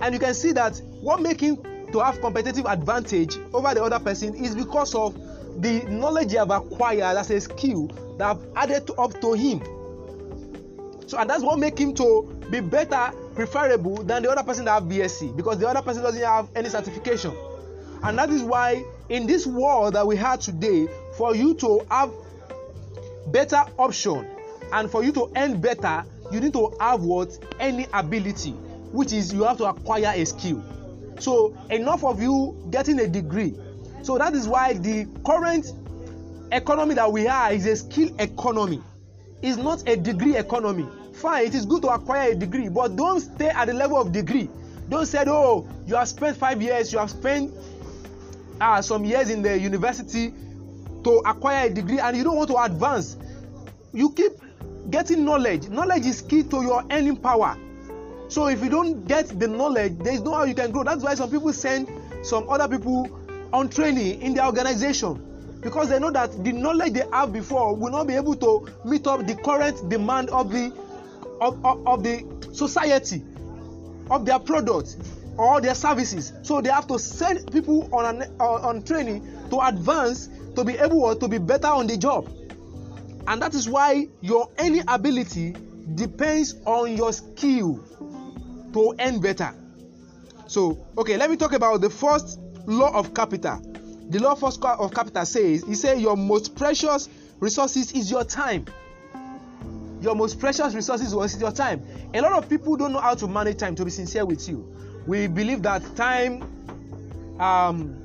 and 0.00 0.14
you 0.14 0.20
can 0.20 0.34
see 0.34 0.52
that 0.52 0.80
what 1.00 1.20
make 1.20 1.40
him 1.40 1.56
to 1.92 1.98
have 1.98 2.20
competitive 2.20 2.64
advantage 2.66 3.36
over 3.52 3.74
the 3.74 3.82
other 3.82 3.98
person 3.98 4.34
is 4.34 4.54
because 4.54 4.94
of 4.94 5.14
the 5.60 5.82
knowledge 5.84 6.30
he 6.30 6.36
have 6.38 6.50
acquired 6.50 7.16
as 7.16 7.30
a 7.30 7.40
skill 7.40 7.88
that 8.18 8.26
have 8.26 8.46
added 8.56 8.90
up 8.98 9.20
to 9.20 9.32
him. 9.32 9.60
So 11.06 11.18
and 11.18 11.28
that's 11.28 11.42
what 11.42 11.58
make 11.58 11.78
him 11.78 11.94
to 11.94 12.40
be 12.50 12.60
better 12.60 13.12
preferable 13.34 13.96
than 14.02 14.22
the 14.22 14.30
other 14.30 14.42
person 14.42 14.64
that 14.66 14.72
have 14.72 14.84
bsc 14.84 15.34
because 15.36 15.58
the 15.58 15.68
other 15.68 15.82
person 15.82 16.02
doesn't 16.02 16.22
have 16.22 16.48
any 16.54 16.68
certification. 16.68 17.34
And 18.02 18.18
that 18.18 18.30
is 18.30 18.42
why 18.42 18.84
in 19.08 19.26
this 19.26 19.46
world 19.46 19.94
that 19.94 20.06
we 20.06 20.16
have 20.16 20.40
today 20.40 20.88
for 21.16 21.34
you 21.34 21.54
to 21.56 21.86
have 21.90 22.12
better 23.28 23.62
option 23.78 24.26
and 24.72 24.90
for 24.90 25.04
you 25.04 25.12
to 25.12 25.30
earn 25.36 25.60
better 25.60 26.04
you 26.32 26.40
need 26.40 26.54
to 26.54 26.74
have 26.80 27.02
what? 27.02 27.38
Any 27.60 27.86
ability 27.92 28.52
which 28.92 29.12
is 29.12 29.32
you 29.32 29.44
have 29.44 29.58
to 29.58 29.64
acquire 29.64 30.12
a 30.14 30.24
skill. 30.24 30.62
So 31.18 31.56
enough 31.70 32.04
of 32.04 32.20
you 32.20 32.56
getting 32.70 33.00
a 33.00 33.06
degree. 33.06 33.54
So 34.02 34.18
that 34.18 34.34
is 34.34 34.48
why 34.48 34.72
the 34.74 35.06
current 35.24 35.72
economy 36.52 36.94
that 36.94 37.10
we 37.10 37.26
are 37.26 37.52
is 37.52 37.66
a 37.66 37.74
skill 37.74 38.10
economy. 38.18 38.80
It's 39.40 39.56
not 39.56 39.82
a 39.88 39.96
degree 39.96 40.36
economy. 40.36 40.86
Fine 41.14 41.46
it 41.46 41.54
is 41.54 41.66
good 41.66 41.82
to 41.82 41.88
acquire 41.88 42.32
a 42.32 42.34
degree 42.34 42.68
but 42.68 42.94
don't 42.94 43.20
stay 43.20 43.48
at 43.48 43.66
the 43.66 43.72
level 43.72 44.00
of 44.00 44.12
degree. 44.12 44.48
Don't 44.88 45.06
say 45.06 45.24
oh 45.26 45.66
you 45.86 45.96
have 45.96 46.08
spent 46.08 46.36
five 46.36 46.60
years 46.62 46.92
you 46.92 46.98
have 46.98 47.10
spent 47.10 47.52
uh, 48.60 48.80
some 48.82 49.04
years 49.04 49.30
in 49.30 49.42
the 49.42 49.58
university 49.58 50.32
to 51.02 51.10
acquire 51.26 51.66
a 51.66 51.70
degree 51.70 51.98
and 51.98 52.16
you 52.16 52.22
don't 52.22 52.36
want 52.36 52.50
to 52.50 52.56
advance. 52.62 53.16
You 53.92 54.12
keep 54.12 54.32
getting 54.90 55.24
knowledge. 55.24 55.68
Knowledge 55.68 56.06
is 56.06 56.20
key 56.20 56.42
to 56.44 56.62
your 56.62 56.84
earning 56.90 57.16
power. 57.16 57.56
So 58.28 58.46
if 58.46 58.62
you 58.62 58.70
don't 58.70 59.06
get 59.08 59.38
the 59.40 59.48
knowledge 59.48 59.98
there 59.98 60.12
is 60.12 60.20
no 60.20 60.34
how 60.34 60.44
you 60.44 60.54
can 60.54 60.70
grow. 60.70 60.84
That's 60.84 61.02
why 61.02 61.14
some 61.14 61.30
people 61.30 61.52
send 61.52 61.88
some 62.22 62.48
other 62.48 62.68
people 62.68 63.18
on 63.52 63.68
training 63.68 64.20
in 64.22 64.34
their 64.34 64.44
organization 64.46 65.31
because 65.62 65.88
they 65.88 65.98
know 65.98 66.10
that 66.10 66.44
the 66.44 66.52
knowledge 66.52 66.92
they 66.92 67.04
have 67.12 67.32
before 67.32 67.74
will 67.74 67.90
not 67.90 68.06
be 68.08 68.14
able 68.14 68.34
to 68.34 68.68
meet 68.84 69.06
up 69.06 69.26
the 69.26 69.36
current 69.36 69.88
demand 69.88 70.28
of 70.30 70.50
the 70.50 70.72
of, 71.40 71.64
of, 71.64 71.86
of 71.86 72.02
the 72.02 72.26
society 72.52 73.22
of 74.10 74.26
their 74.26 74.38
products 74.38 74.96
or 75.38 75.60
their 75.60 75.74
services. 75.74 76.32
So 76.42 76.60
they 76.60 76.70
have 76.70 76.86
to 76.88 76.98
send 76.98 77.50
people 77.52 77.88
on 77.94 78.22
an 78.22 78.36
on, 78.40 78.62
on 78.62 78.82
training 78.82 79.26
to 79.50 79.60
advance 79.60 80.28
to 80.56 80.64
be 80.64 80.76
able 80.76 81.14
to 81.16 81.28
be 81.28 81.38
better 81.38 81.68
on 81.68 81.86
the 81.86 81.96
job. 81.96 82.28
And 83.28 83.40
that 83.40 83.54
is 83.54 83.68
why 83.68 84.08
your 84.20 84.50
any 84.58 84.82
ability 84.88 85.54
depends 85.94 86.56
on 86.66 86.96
your 86.96 87.12
skill 87.12 87.78
to 88.72 88.94
earn 88.98 89.20
better. 89.20 89.54
So 90.48 90.84
okay 90.98 91.16
let 91.16 91.30
me 91.30 91.36
talk 91.36 91.52
about 91.52 91.80
the 91.80 91.90
first 91.90 92.40
law 92.66 92.92
of 92.92 93.14
capital 93.14 93.71
the 94.12 94.20
law 94.20 94.32
of 94.32 94.94
capital 94.94 95.24
says 95.24 95.64
he 95.64 95.74
say 95.74 95.98
your 95.98 96.16
most 96.16 96.54
precious 96.54 97.08
resources 97.40 97.92
is 97.92 98.10
your 98.10 98.24
time. 98.24 98.66
Your 100.00 100.14
most 100.14 100.38
precious 100.38 100.74
resources 100.74 101.14
is 101.14 101.40
your 101.40 101.52
time. 101.52 101.82
A 102.12 102.20
lot 102.20 102.32
of 102.32 102.48
people 102.48 102.76
don't 102.76 102.92
know 102.92 103.00
how 103.00 103.14
to 103.14 103.26
manage 103.26 103.58
time 103.58 103.74
to 103.76 103.84
be 103.84 103.90
sincere 103.90 104.26
with 104.26 104.48
you. 104.48 104.68
We 105.06 105.28
believe 105.28 105.62
that 105.62 105.82
time 105.96 106.42
um, 107.40 108.02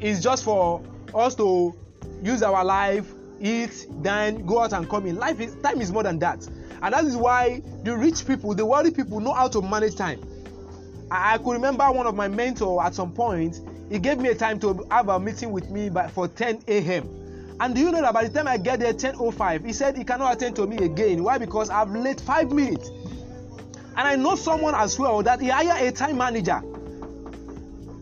is 0.00 0.22
just 0.22 0.44
for 0.44 0.82
us 1.14 1.34
to 1.36 1.74
use 2.22 2.42
our 2.42 2.64
life 2.64 3.12
eat 3.40 3.86
dine 4.02 4.44
go 4.46 4.60
out 4.60 4.72
and 4.72 4.88
come 4.88 5.06
in. 5.06 5.16
Life 5.16 5.40
is 5.40 5.54
time 5.56 5.80
is 5.80 5.92
more 5.92 6.02
than 6.02 6.18
that. 6.20 6.46
And 6.82 6.94
that 6.94 7.04
is 7.04 7.16
why 7.16 7.62
the 7.84 7.96
rich 7.96 8.26
people 8.26 8.54
the 8.54 8.64
wealthy 8.64 8.90
people 8.90 9.20
know 9.20 9.32
how 9.32 9.48
to 9.48 9.60
manage 9.60 9.94
time. 9.94 10.20
I, 11.10 11.34
I 11.34 11.38
could 11.38 11.52
remember 11.52 11.84
one 11.92 12.06
of 12.06 12.14
my 12.14 12.28
mentor 12.28 12.82
at 12.82 12.94
some 12.94 13.12
point 13.12 13.60
he 13.90 13.98
gave 13.98 14.18
me 14.18 14.28
a 14.28 14.34
time 14.34 14.58
to 14.60 14.86
have 14.90 15.08
a 15.08 15.18
meeting 15.18 15.50
with 15.52 15.70
me 15.70 15.88
by 15.88 16.08
for 16.08 16.28
10 16.28 16.62
a.m 16.68 17.18
and 17.60 17.74
do 17.74 17.80
you 17.80 17.90
know 17.90 18.00
that 18.00 18.14
by 18.14 18.24
the 18.24 18.30
time 18.30 18.46
i 18.46 18.56
get 18.56 18.80
there 18.80 18.92
10:05 18.92 19.64
he 19.64 19.72
said 19.72 19.96
he 19.96 20.04
cannot 20.04 20.34
attend 20.34 20.54
to 20.56 20.66
me 20.66 20.76
again. 20.76 21.22
Why? 21.24 21.38
Because 21.38 21.70
i've 21.70 21.90
late 21.90 22.20
five 22.20 22.52
minutes. 22.52 22.88
And 23.96 24.06
i 24.06 24.14
know 24.14 24.36
someone 24.36 24.74
as 24.74 24.98
well 24.98 25.22
that 25.22 25.40
he 25.40 25.48
hire 25.48 25.86
a 25.86 25.90
time 25.90 26.18
manager. 26.18 26.62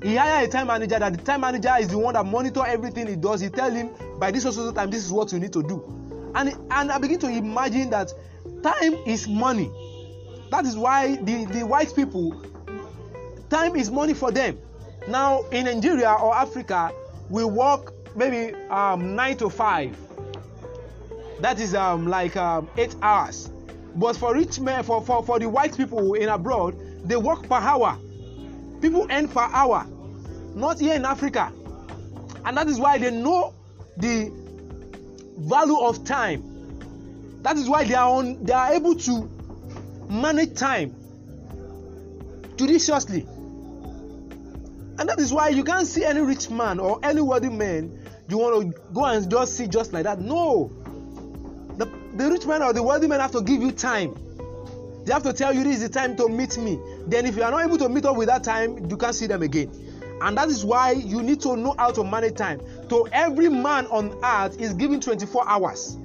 He 0.02 0.14
hire 0.14 0.44
a 0.44 0.48
time 0.48 0.66
manager 0.66 0.98
that 0.98 1.16
the 1.16 1.22
time 1.22 1.40
manager 1.40 1.72
is 1.80 1.88
the 1.88 1.98
one 1.98 2.14
that 2.14 2.26
monitor 2.26 2.64
everything 2.66 3.06
he 3.06 3.16
does. 3.16 3.40
He 3.40 3.48
tell 3.48 3.70
him 3.70 3.90
by 4.18 4.30
this 4.30 4.42
social 4.42 4.72
time 4.72 4.90
this 4.90 5.04
is 5.04 5.12
what 5.12 5.32
you 5.32 5.38
need 5.38 5.54
to 5.54 5.62
do. 5.62 5.82
And 6.34 6.50
and 6.70 6.92
i 6.92 6.98
begin 6.98 7.18
to 7.20 7.28
imagine 7.28 7.88
that 7.90 8.12
time 8.62 8.94
is 9.06 9.26
money. 9.26 9.70
That 10.50 10.66
is 10.66 10.76
why 10.76 11.16
the 11.16 11.46
the 11.46 11.64
white 11.64 11.94
people 11.96 12.44
time 13.48 13.74
is 13.76 13.90
money 13.90 14.12
for 14.12 14.30
them 14.30 14.58
now 15.08 15.42
in 15.50 15.64
nigeria 15.66 16.12
or 16.12 16.34
africa 16.34 16.92
we 17.28 17.44
work 17.44 17.92
maybe 18.16 18.54
um, 18.70 19.14
nine 19.14 19.36
to 19.36 19.50
five. 19.50 19.96
That 21.40 21.60
is 21.60 21.74
um, 21.74 22.06
like 22.06 22.36
um, 22.36 22.68
eight 22.76 22.96
hours. 23.02 23.50
But 23.94 24.16
for 24.16 24.34
rich 24.34 24.58
men 24.58 24.82
for, 24.82 25.02
for 25.02 25.22
for 25.22 25.38
the 25.38 25.48
white 25.48 25.76
people 25.76 26.14
in 26.14 26.28
abroad 26.28 26.76
they 27.04 27.16
work 27.16 27.48
per 27.48 27.56
hour. 27.56 27.98
People 28.80 29.06
earn 29.10 29.28
per 29.28 29.40
hour. 29.40 29.86
Not 30.54 30.80
here 30.80 30.94
in 30.94 31.04
africa. 31.04 31.52
And 32.44 32.56
that 32.56 32.68
is 32.68 32.78
why 32.78 32.98
they 32.98 33.10
know 33.10 33.54
the 33.96 34.32
value 35.38 35.78
of 35.78 36.04
time. 36.04 36.42
That 37.42 37.56
is 37.56 37.68
why 37.68 37.84
they 37.84 37.94
are 37.94 38.08
on 38.08 38.42
they 38.44 38.52
are 38.52 38.72
able 38.72 38.94
to 38.94 39.30
manage 40.08 40.54
time 40.54 40.94
judiciously 42.56 43.26
and 44.98 45.08
that 45.08 45.18
is 45.18 45.32
why 45.32 45.48
you 45.48 45.64
can't 45.64 45.86
see 45.86 46.04
any 46.04 46.20
rich 46.20 46.50
man 46.50 46.78
or 46.80 46.98
any 47.02 47.20
wealthy 47.20 47.50
man 47.50 47.98
you 48.28 48.38
want 48.38 48.74
to 48.74 48.80
go 48.92 49.04
and 49.04 49.30
just 49.30 49.56
see 49.56 49.68
just 49.68 49.92
like 49.92 50.04
that. 50.04 50.20
No. 50.20 50.72
The, 51.76 51.86
the 52.14 52.30
rich 52.30 52.46
man 52.46 52.62
or 52.62 52.72
the 52.72 52.82
wealthy 52.82 53.06
man 53.06 53.20
have 53.20 53.32
to 53.32 53.42
give 53.42 53.62
you 53.62 53.72
time. 53.72 54.14
They 55.04 55.12
have 55.12 55.22
to 55.22 55.32
tell 55.32 55.52
you 55.52 55.62
this 55.62 55.76
is 55.76 55.82
the 55.82 55.88
time 55.88 56.16
to 56.16 56.28
meet 56.28 56.58
me. 56.58 56.80
Then 57.06 57.26
if 57.26 57.36
you 57.36 57.44
are 57.44 57.50
not 57.50 57.64
able 57.64 57.78
to 57.78 57.88
meet 57.88 58.04
up 58.04 58.16
with 58.16 58.26
that 58.26 58.42
time 58.42 58.90
you 58.90 58.96
can't 58.96 59.14
see 59.14 59.26
them 59.26 59.42
again. 59.42 59.70
And 60.20 60.36
that 60.38 60.48
is 60.48 60.64
why 60.64 60.92
you 60.92 61.22
need 61.22 61.40
to 61.42 61.56
know 61.56 61.74
how 61.78 61.90
to 61.92 62.02
manage 62.02 62.34
time. 62.36 62.60
To 62.88 63.06
every 63.12 63.48
man 63.48 63.86
on 63.86 64.18
earth 64.24 64.60
is 64.60 64.72
given 64.72 65.00
24 65.00 65.48
hours. 65.48 65.96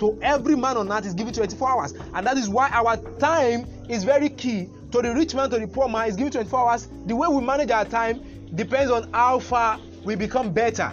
To 0.00 0.18
every 0.22 0.56
man 0.56 0.76
on 0.76 0.90
earth 0.90 1.06
is 1.06 1.14
given 1.14 1.32
24 1.32 1.70
hours. 1.70 1.94
And 2.14 2.26
that 2.26 2.36
is 2.36 2.48
why 2.48 2.68
our 2.70 2.96
time 3.18 3.66
is 3.88 4.02
very 4.04 4.28
key. 4.28 4.68
To 4.92 5.00
the 5.00 5.14
rich 5.14 5.34
man 5.34 5.50
to 5.50 5.58
the 5.58 5.68
poor 5.68 5.88
man 5.88 6.08
is 6.08 6.16
given 6.16 6.32
24 6.32 6.70
hours. 6.70 6.88
The 7.06 7.14
way 7.14 7.28
we 7.28 7.40
manage 7.40 7.70
our 7.70 7.84
time 7.84 8.20
depends 8.54 8.90
on 8.90 9.12
how 9.12 9.38
far 9.38 9.78
we 10.04 10.14
become 10.16 10.52
better. 10.52 10.92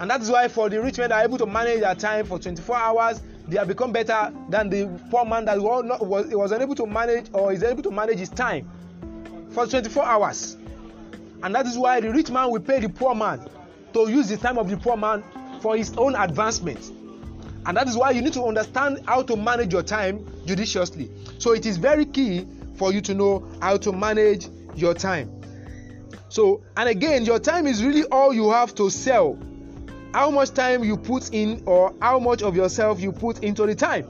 And 0.00 0.10
that 0.10 0.20
is 0.20 0.30
why 0.30 0.48
for 0.48 0.68
the 0.68 0.80
rich 0.80 0.98
men 0.98 1.10
that 1.10 1.20
are 1.20 1.24
able 1.24 1.38
to 1.38 1.46
manage 1.46 1.80
their 1.80 1.94
time 1.94 2.24
for 2.24 2.38
24 2.38 2.76
hours 2.76 3.20
they 3.48 3.56
have 3.56 3.66
become 3.66 3.92
better 3.92 4.30
than 4.50 4.68
the 4.68 4.86
poor 5.10 5.24
man 5.24 5.46
that 5.46 5.58
was, 5.58 6.26
was 6.26 6.52
unable 6.52 6.74
to 6.74 6.86
manage 6.86 7.26
or 7.32 7.50
is 7.50 7.62
able 7.62 7.82
to 7.82 7.90
manage 7.90 8.18
his 8.18 8.28
time 8.28 8.70
for 9.50 9.66
24 9.66 10.04
hours. 10.04 10.58
And 11.42 11.54
that 11.54 11.66
is 11.66 11.78
why 11.78 12.00
the 12.00 12.12
rich 12.12 12.30
man 12.30 12.50
will 12.50 12.60
pay 12.60 12.78
the 12.78 12.90
poor 12.90 13.14
man 13.14 13.48
to 13.94 14.10
use 14.10 14.28
the 14.28 14.36
time 14.36 14.58
of 14.58 14.68
the 14.68 14.76
poor 14.76 14.98
man 14.98 15.24
for 15.62 15.76
his 15.76 15.96
own 15.96 16.14
advancement. 16.14 16.92
And 17.64 17.74
that 17.76 17.88
is 17.88 17.96
why 17.96 18.10
you 18.10 18.20
need 18.20 18.34
to 18.34 18.44
understand 18.44 19.00
how 19.06 19.22
to 19.22 19.34
manage 19.34 19.72
your 19.72 19.82
time 19.82 20.26
judiciously. 20.44 21.10
So 21.38 21.52
it 21.52 21.64
is 21.64 21.78
very 21.78 22.04
key 22.04 22.46
for 22.74 22.92
you 22.92 23.00
to 23.00 23.14
know 23.14 23.48
how 23.62 23.78
to 23.78 23.92
manage 23.92 24.48
your 24.74 24.92
time 24.92 25.37
so 26.28 26.62
and 26.76 26.88
again 26.88 27.24
your 27.24 27.38
time 27.38 27.66
is 27.66 27.84
really 27.84 28.04
all 28.04 28.32
you 28.32 28.50
have 28.50 28.74
to 28.76 28.90
sell. 28.90 29.38
How 30.14 30.30
much 30.30 30.50
time 30.50 30.82
you 30.84 30.96
put 30.96 31.32
in 31.32 31.62
or 31.66 31.94
how 32.00 32.18
much 32.18 32.42
of 32.42 32.56
yourself 32.56 33.00
you 33.00 33.12
put 33.12 33.42
into 33.44 33.66
the 33.66 33.74
time. 33.74 34.06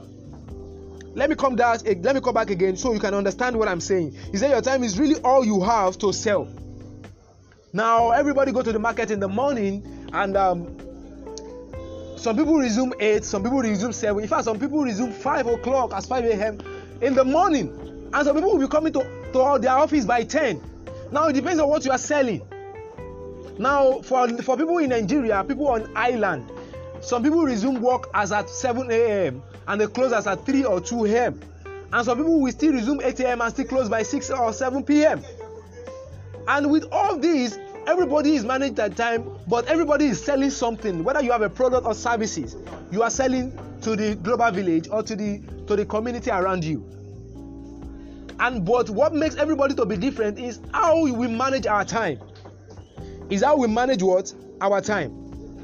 Let 1.15 1.29
me 1.29 1.35
come 1.35 1.55
that 1.57 1.83
let 2.03 2.15
me 2.15 2.21
come 2.21 2.33
back 2.33 2.49
again 2.49 2.77
so 2.77 2.93
you 2.93 2.99
can 2.99 3.13
understand 3.13 3.57
what 3.57 3.67
i'm 3.67 3.81
saying. 3.81 4.15
Is 4.33 4.41
that 4.41 4.49
your 4.49 4.61
time 4.61 4.83
is 4.83 4.97
really 4.99 5.19
all 5.21 5.43
you 5.45 5.61
have 5.63 5.97
to 5.99 6.13
sell. 6.13 6.47
Now 7.73 8.11
everybody 8.11 8.51
go 8.51 8.61
to 8.61 8.71
the 8.71 8.79
market 8.79 9.11
in 9.11 9.19
the 9.19 9.27
morning 9.27 10.09
and 10.13 10.35
um, 10.37 10.77
some 12.17 12.35
people 12.35 12.57
resume 12.57 12.93
8 12.99 13.23
some 13.23 13.43
people 13.43 13.59
resume 13.59 13.93
7 13.93 14.21
in 14.21 14.27
fact 14.27 14.43
some 14.43 14.59
people 14.59 14.83
resume 14.83 15.11
5 15.11 15.47
o'clock 15.47 15.93
as 15.93 16.05
5 16.05 16.25
a.m 16.25 16.59
in 17.01 17.13
the 17.13 17.23
morning. 17.23 17.69
And 18.13 18.25
some 18.25 18.35
people 18.35 18.51
will 18.51 18.59
be 18.59 18.67
coming 18.67 18.93
to, 18.93 18.99
to 19.33 19.59
their 19.61 19.73
office 19.73 20.05
by 20.05 20.23
10 20.23 20.61
now 21.11 21.27
it 21.27 21.33
depends 21.33 21.59
on 21.59 21.69
what 21.69 21.85
you 21.85 21.91
are 21.91 21.97
selling. 21.97 22.41
Now 23.57 24.01
for 24.01 24.27
for 24.41 24.55
people 24.55 24.77
in 24.77 24.89
nigeria 24.89 25.43
people 25.43 25.67
on 25.67 25.91
island 25.95 26.49
some 27.01 27.23
people 27.23 27.43
resume 27.43 27.81
work 27.81 28.09
as 28.13 28.31
at 28.31 28.49
7 28.49 28.89
a.m 28.89 29.43
and 29.67 29.81
they 29.81 29.87
close 29.87 30.13
as 30.13 30.27
at 30.27 30.45
3 30.45 30.63
or 30.65 30.79
2 30.79 31.05
a.m 31.05 31.39
and 31.91 32.05
some 32.05 32.17
people 32.17 32.39
will 32.39 32.51
still 32.51 32.73
resume 32.73 33.01
8 33.01 33.19
a.m 33.19 33.41
and 33.41 33.51
still 33.51 33.65
close 33.65 33.89
by 33.89 34.03
6 34.03 34.29
or 34.31 34.53
7 34.53 34.83
p.m 34.83 35.21
and 36.47 36.71
with 36.71 36.85
all 36.91 37.17
this 37.17 37.57
everybody 37.87 38.35
is 38.35 38.45
managing 38.45 38.75
their 38.75 38.89
time 38.89 39.29
but 39.47 39.65
everybody 39.67 40.05
is 40.05 40.23
selling 40.23 40.49
something 40.49 41.03
whether 41.03 41.21
you 41.21 41.31
have 41.31 41.41
a 41.41 41.49
product 41.49 41.85
or 41.85 41.93
services 41.93 42.55
you 42.91 43.01
are 43.01 43.09
selling 43.09 43.51
to 43.81 43.95
the 43.95 44.15
global 44.15 44.51
village 44.51 44.87
or 44.89 45.03
to 45.03 45.15
the 45.15 45.41
to 45.67 45.75
the 45.75 45.85
community 45.85 46.31
around 46.31 46.63
you 46.63 46.85
and 48.39 48.65
but 48.65 48.89
what 48.89 49.13
makes 49.13 49.35
everybody 49.35 49.75
to 49.75 49.85
be 49.85 49.97
different 49.97 50.39
is 50.39 50.59
how 50.73 51.01
we 51.01 51.27
manage 51.27 51.67
our 51.67 51.83
time. 51.83 52.19
Is 53.29 53.43
how 53.43 53.57
we 53.57 53.67
manage 53.67 54.01
what? 54.01 54.33
Our 54.61 54.81
time. 54.81 55.13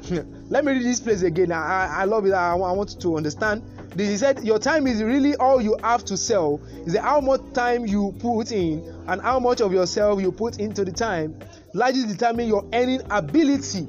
Let 0.50 0.64
me 0.64 0.72
read 0.72 0.84
this 0.84 1.00
place 1.00 1.22
again. 1.22 1.52
I 1.52 2.02
i 2.02 2.04
love 2.04 2.26
it. 2.26 2.32
I, 2.32 2.52
I 2.52 2.54
want 2.54 3.00
to 3.00 3.16
understand. 3.16 3.62
This 3.94 4.10
he 4.10 4.16
said 4.18 4.44
your 4.44 4.58
time 4.58 4.86
is 4.86 5.02
really 5.02 5.34
all 5.36 5.60
you 5.60 5.76
have 5.82 6.04
to 6.06 6.16
sell. 6.16 6.60
Is 6.86 6.96
how 6.96 7.20
much 7.20 7.40
time 7.54 7.86
you 7.86 8.14
put 8.18 8.52
in 8.52 8.84
and 9.08 9.20
how 9.22 9.40
much 9.40 9.60
of 9.60 9.72
yourself 9.72 10.20
you 10.20 10.30
put 10.30 10.58
into 10.58 10.84
the 10.84 10.92
time? 10.92 11.38
Largely 11.72 12.04
determine 12.06 12.46
your 12.46 12.64
earning 12.72 13.00
ability. 13.10 13.88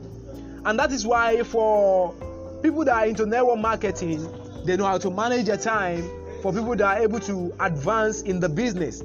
And 0.65 0.79
that 0.79 0.91
is 0.91 1.05
why 1.05 1.43
for 1.43 2.13
people 2.61 2.85
that 2.85 2.95
are 2.95 3.05
into 3.05 3.25
network 3.25 3.59
marketing 3.59 4.27
they 4.65 4.75
know 4.75 4.85
how 4.85 4.97
to 4.97 5.09
manage 5.09 5.45
their 5.45 5.57
time 5.57 6.03
for 6.41 6.53
people 6.53 6.75
that 6.75 6.97
are 6.97 7.03
able 7.03 7.19
to 7.21 7.53
advance 7.59 8.21
in 8.21 8.39
the 8.39 8.49
business. 8.49 9.01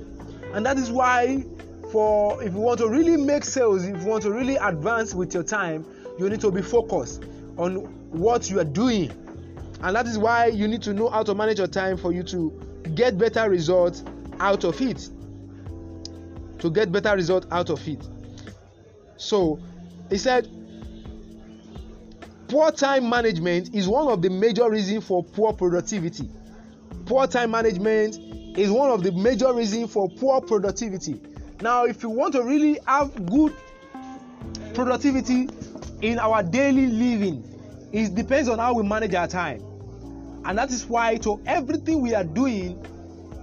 And 0.52 0.64
that 0.66 0.76
is 0.78 0.90
why 0.90 1.44
for 1.90 2.42
if 2.42 2.52
you 2.52 2.58
want 2.58 2.78
to 2.80 2.88
really 2.88 3.16
make 3.16 3.44
sales 3.44 3.84
if 3.84 4.02
you 4.02 4.08
want 4.08 4.22
to 4.22 4.30
really 4.30 4.56
advance 4.56 5.14
with 5.14 5.34
your 5.34 5.42
time 5.42 5.84
you 6.18 6.28
need 6.28 6.40
to 6.40 6.50
be 6.50 6.62
focused 6.62 7.22
on 7.58 7.76
what 8.10 8.50
you 8.50 8.60
are 8.60 8.64
doing. 8.64 9.10
And 9.82 9.96
that 9.96 10.06
is 10.06 10.18
why 10.18 10.46
you 10.46 10.68
need 10.68 10.82
to 10.82 10.94
know 10.94 11.08
how 11.08 11.22
to 11.22 11.34
manage 11.34 11.58
your 11.58 11.66
time 11.66 11.96
for 11.96 12.12
you 12.12 12.22
to 12.24 12.50
get 12.94 13.18
better 13.18 13.48
results 13.50 14.04
out 14.38 14.64
of 14.64 14.80
it. 14.80 15.08
To 16.60 16.70
get 16.70 16.92
better 16.92 17.14
results 17.16 17.46
out 17.50 17.70
of 17.70 17.86
it. 17.88 18.06
So 19.16 19.58
he 20.08 20.18
said 20.18 20.48
poor 22.48 22.70
time 22.70 23.08
management 23.08 23.74
is 23.74 23.88
one 23.88 24.08
of 24.08 24.22
the 24.22 24.30
major 24.30 24.70
reasons 24.70 25.04
for 25.04 25.24
poor 25.24 25.52
productivity 25.52 26.28
poor 27.06 27.26
time 27.26 27.50
management 27.50 28.18
is 28.58 28.70
one 28.70 28.90
of 28.90 29.02
the 29.02 29.12
major 29.12 29.52
reasons 29.52 29.92
for 29.92 30.08
poor 30.08 30.40
productivity. 30.40 31.20
Now 31.60 31.84
if 31.84 32.02
you 32.02 32.10
want 32.10 32.34
to 32.34 32.42
really 32.42 32.78
have 32.86 33.26
good 33.26 33.54
productivity 34.74 35.48
in 36.00 36.18
our 36.18 36.42
daily 36.42 36.86
living 36.86 37.48
it 37.92 38.14
depends 38.14 38.48
on 38.48 38.58
how 38.58 38.74
we 38.74 38.82
manage 38.82 39.14
our 39.14 39.28
time. 39.28 39.62
And 40.44 40.58
that 40.58 40.70
is 40.70 40.86
why 40.86 41.16
to 41.18 41.40
everything 41.46 42.00
we 42.00 42.14
are 42.14 42.24
doing 42.24 42.84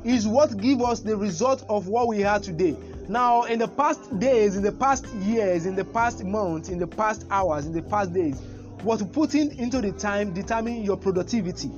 is 0.03 0.27
what 0.27 0.57
give 0.57 0.81
us 0.81 1.01
the 1.01 1.15
result 1.15 1.63
of 1.69 1.87
what 1.87 2.07
we 2.07 2.23
are 2.23 2.39
today. 2.39 2.75
Now 3.07 3.43
in 3.43 3.59
the 3.59 3.67
past 3.67 4.19
days 4.19 4.55
in 4.55 4.63
the 4.63 4.71
past 4.71 5.05
years 5.07 5.65
in 5.65 5.75
the 5.75 5.85
past 5.85 6.23
months 6.23 6.69
in 6.69 6.77
the 6.77 6.87
past 6.87 7.25
hours 7.31 7.65
in 7.65 7.73
the 7.73 7.81
past 7.81 8.13
days 8.13 8.39
what 8.83 9.01
putting 9.11 9.57
into 9.57 9.81
the 9.81 9.91
time 9.91 10.33
determine 10.33 10.83
your 10.83 10.95
productivity 10.95 11.71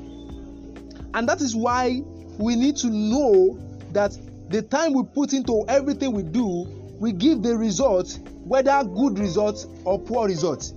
and 1.13 1.27
that 1.27 1.41
is 1.41 1.55
why 1.55 2.01
we 2.37 2.55
need 2.55 2.75
to 2.77 2.87
know 2.87 3.59
that 3.91 4.17
the 4.49 4.61
time 4.61 4.93
we 4.93 5.03
put 5.03 5.33
into 5.33 5.63
everything 5.67 6.11
we 6.11 6.23
do 6.23 6.65
we 6.99 7.11
give 7.11 7.41
the 7.41 7.55
results 7.55 8.19
whether 8.43 8.83
good 8.83 9.17
results 9.19 9.67
or 9.85 9.99
poor 9.99 10.27
results 10.27 10.73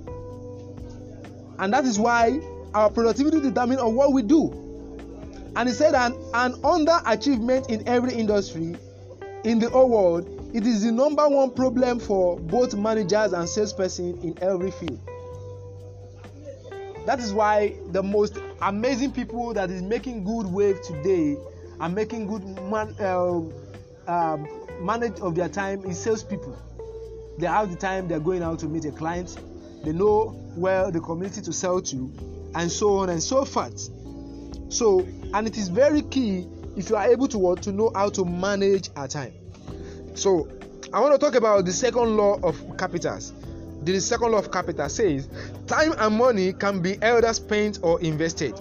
and 1.59 1.73
that 1.73 1.85
is 1.85 1.99
why 1.99 2.41
our 2.75 2.91
productivity 2.91 3.41
determine 3.41 3.79
on 3.79 3.95
what 3.95 4.13
we 4.13 4.23
do. 4.23 4.51
And 5.57 5.69
he 5.69 5.75
said 5.75 5.95
an 5.95 6.15
an 6.35 6.55
under 6.65 6.99
achievement 7.07 7.71
in 7.71 7.87
every 7.87 8.13
industry 8.15 8.77
in 9.45 9.59
the 9.61 9.71
whole 9.71 9.89
world 9.89 10.51
it 10.55 10.67
is 10.67 10.83
the 10.83 10.91
number 10.91 11.29
one 11.29 11.51
problem 11.51 12.01
for 12.01 12.39
both 12.39 12.75
managers 12.75 13.33
and 13.33 13.49
salesperson 13.49 14.19
in 14.23 14.37
every 14.43 14.71
field 14.71 14.99
that 17.07 17.19
is 17.19 17.33
why 17.33 17.75
the 17.93 18.03
most 18.03 18.39
amazing 18.63 19.13
people 19.13 19.53
that 19.55 19.71
is 19.71 19.83
making 19.83 20.25
good 20.25 20.47
wave 20.47 20.81
today 20.83 21.37
and 21.81 21.95
making 21.95 22.27
good 22.27 22.45
man 22.71 22.95
uh, 23.01 23.41
um, 24.07 24.49
manage 24.81 25.19
of 25.21 25.35
their 25.35 25.49
time 25.49 25.85
is 25.85 25.99
salespeople. 26.03 26.57
They 27.39 27.47
have 27.47 27.71
the 27.71 27.77
time 27.77 28.09
they 28.09 28.15
are 28.15 28.21
going 28.21 28.43
out 28.43 28.61
to 28.61 28.67
meet 28.67 28.85
a 28.85 28.93
client 28.93 29.37
they 29.85 29.93
know 29.93 30.35
well 30.57 30.91
the 30.91 31.01
community 31.01 31.43
to 31.43 31.53
sell 31.53 31.81
to 31.81 32.11
and 32.55 32.71
so 32.73 32.97
on 32.97 33.11
and 33.11 33.23
so 33.23 33.45
forth. 33.45 33.91
So 34.73 35.07
and 35.35 35.47
it 35.47 35.59
is 35.59 35.69
very 35.69 36.03
key 36.03 36.49
if 36.77 36.89
you 36.89 36.97
are 36.97 37.07
able 37.07 37.29
to 37.29 37.55
to 37.57 37.73
know 37.73 37.93
how 37.95 38.09
to 38.11 38.25
manage 38.25 38.89
our 38.97 39.07
time. 39.07 39.35
So 40.15 40.49
i 40.93 41.01
want 41.01 41.13
to 41.13 41.19
talk 41.19 41.35
about 41.35 41.65
the 41.65 41.73
second 41.73 42.17
law 42.17 42.39
of 42.43 42.57
capitals 42.79 43.33
the 43.93 44.01
second 44.01 44.33
law 44.33 44.39
of 44.39 44.51
capital 44.51 44.89
says 44.89 45.29
time 45.67 45.95
and 45.99 46.17
money 46.17 46.53
can 46.53 46.81
be 46.81 47.01
either 47.03 47.33
spent 47.33 47.79
or 47.83 48.01
invested. 48.01 48.55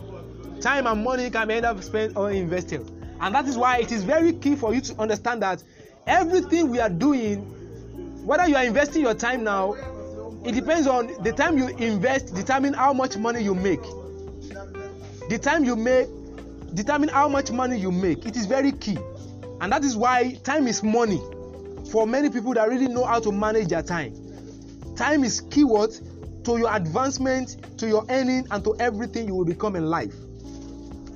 Time 0.61 0.87
and 0.87 1.03
money 1.03 1.29
can 1.29 1.47
be 1.47 1.55
either 1.55 1.81
spent 1.81 2.15
or 2.17 2.31
invested. 2.31 2.89
And 3.21 3.33
that 3.35 3.45
is 3.45 3.57
why 3.57 3.77
it 3.77 3.91
is 3.91 4.03
very 4.03 4.33
key 4.33 4.55
for 4.55 4.73
you 4.73 4.81
to 4.81 4.99
understand 4.99 5.41
that 5.43 5.63
everything 6.05 6.69
we 6.69 6.79
are 6.79 6.89
doing 6.89 7.39
whether 8.25 8.47
you 8.47 8.55
are 8.55 8.63
investing 8.63 9.01
your 9.01 9.13
time 9.13 9.43
now 9.43 9.73
it 10.45 10.53
depends 10.53 10.87
on 10.87 11.07
the 11.23 11.31
time 11.31 11.57
you 11.57 11.67
invest 11.77 12.35
determine 12.35 12.73
how 12.73 12.91
much 12.91 13.15
money 13.15 13.41
you 13.41 13.55
make. 13.55 13.81
The 15.29 15.39
time 15.41 15.63
you 15.63 15.75
make 15.75 16.07
determine 16.73 17.09
how 17.09 17.29
much 17.29 17.51
money 17.51 17.77
you 17.77 17.91
make. 17.91 18.25
It 18.25 18.35
is 18.35 18.45
very 18.45 18.71
key. 18.73 18.97
And 19.61 19.71
that 19.71 19.85
is 19.85 19.95
why 19.95 20.33
time 20.43 20.67
is 20.67 20.83
money 20.83 21.21
for 21.91 22.05
many 22.05 22.29
people 22.29 22.53
that 22.55 22.67
really 22.67 22.87
know 22.87 23.05
how 23.05 23.19
to 23.21 23.31
manage 23.31 23.67
their 23.69 23.83
time 23.83 24.22
time 24.95 25.23
is 25.23 25.41
keyword 25.41 25.91
to 26.43 26.57
your 26.57 26.75
advancement 26.75 27.77
to 27.79 27.87
your 27.87 28.05
earning 28.09 28.45
and 28.51 28.63
to 28.63 28.75
everything 28.79 29.27
you 29.27 29.35
will 29.35 29.45
become 29.45 29.75
in 29.75 29.85
life. 29.85 30.15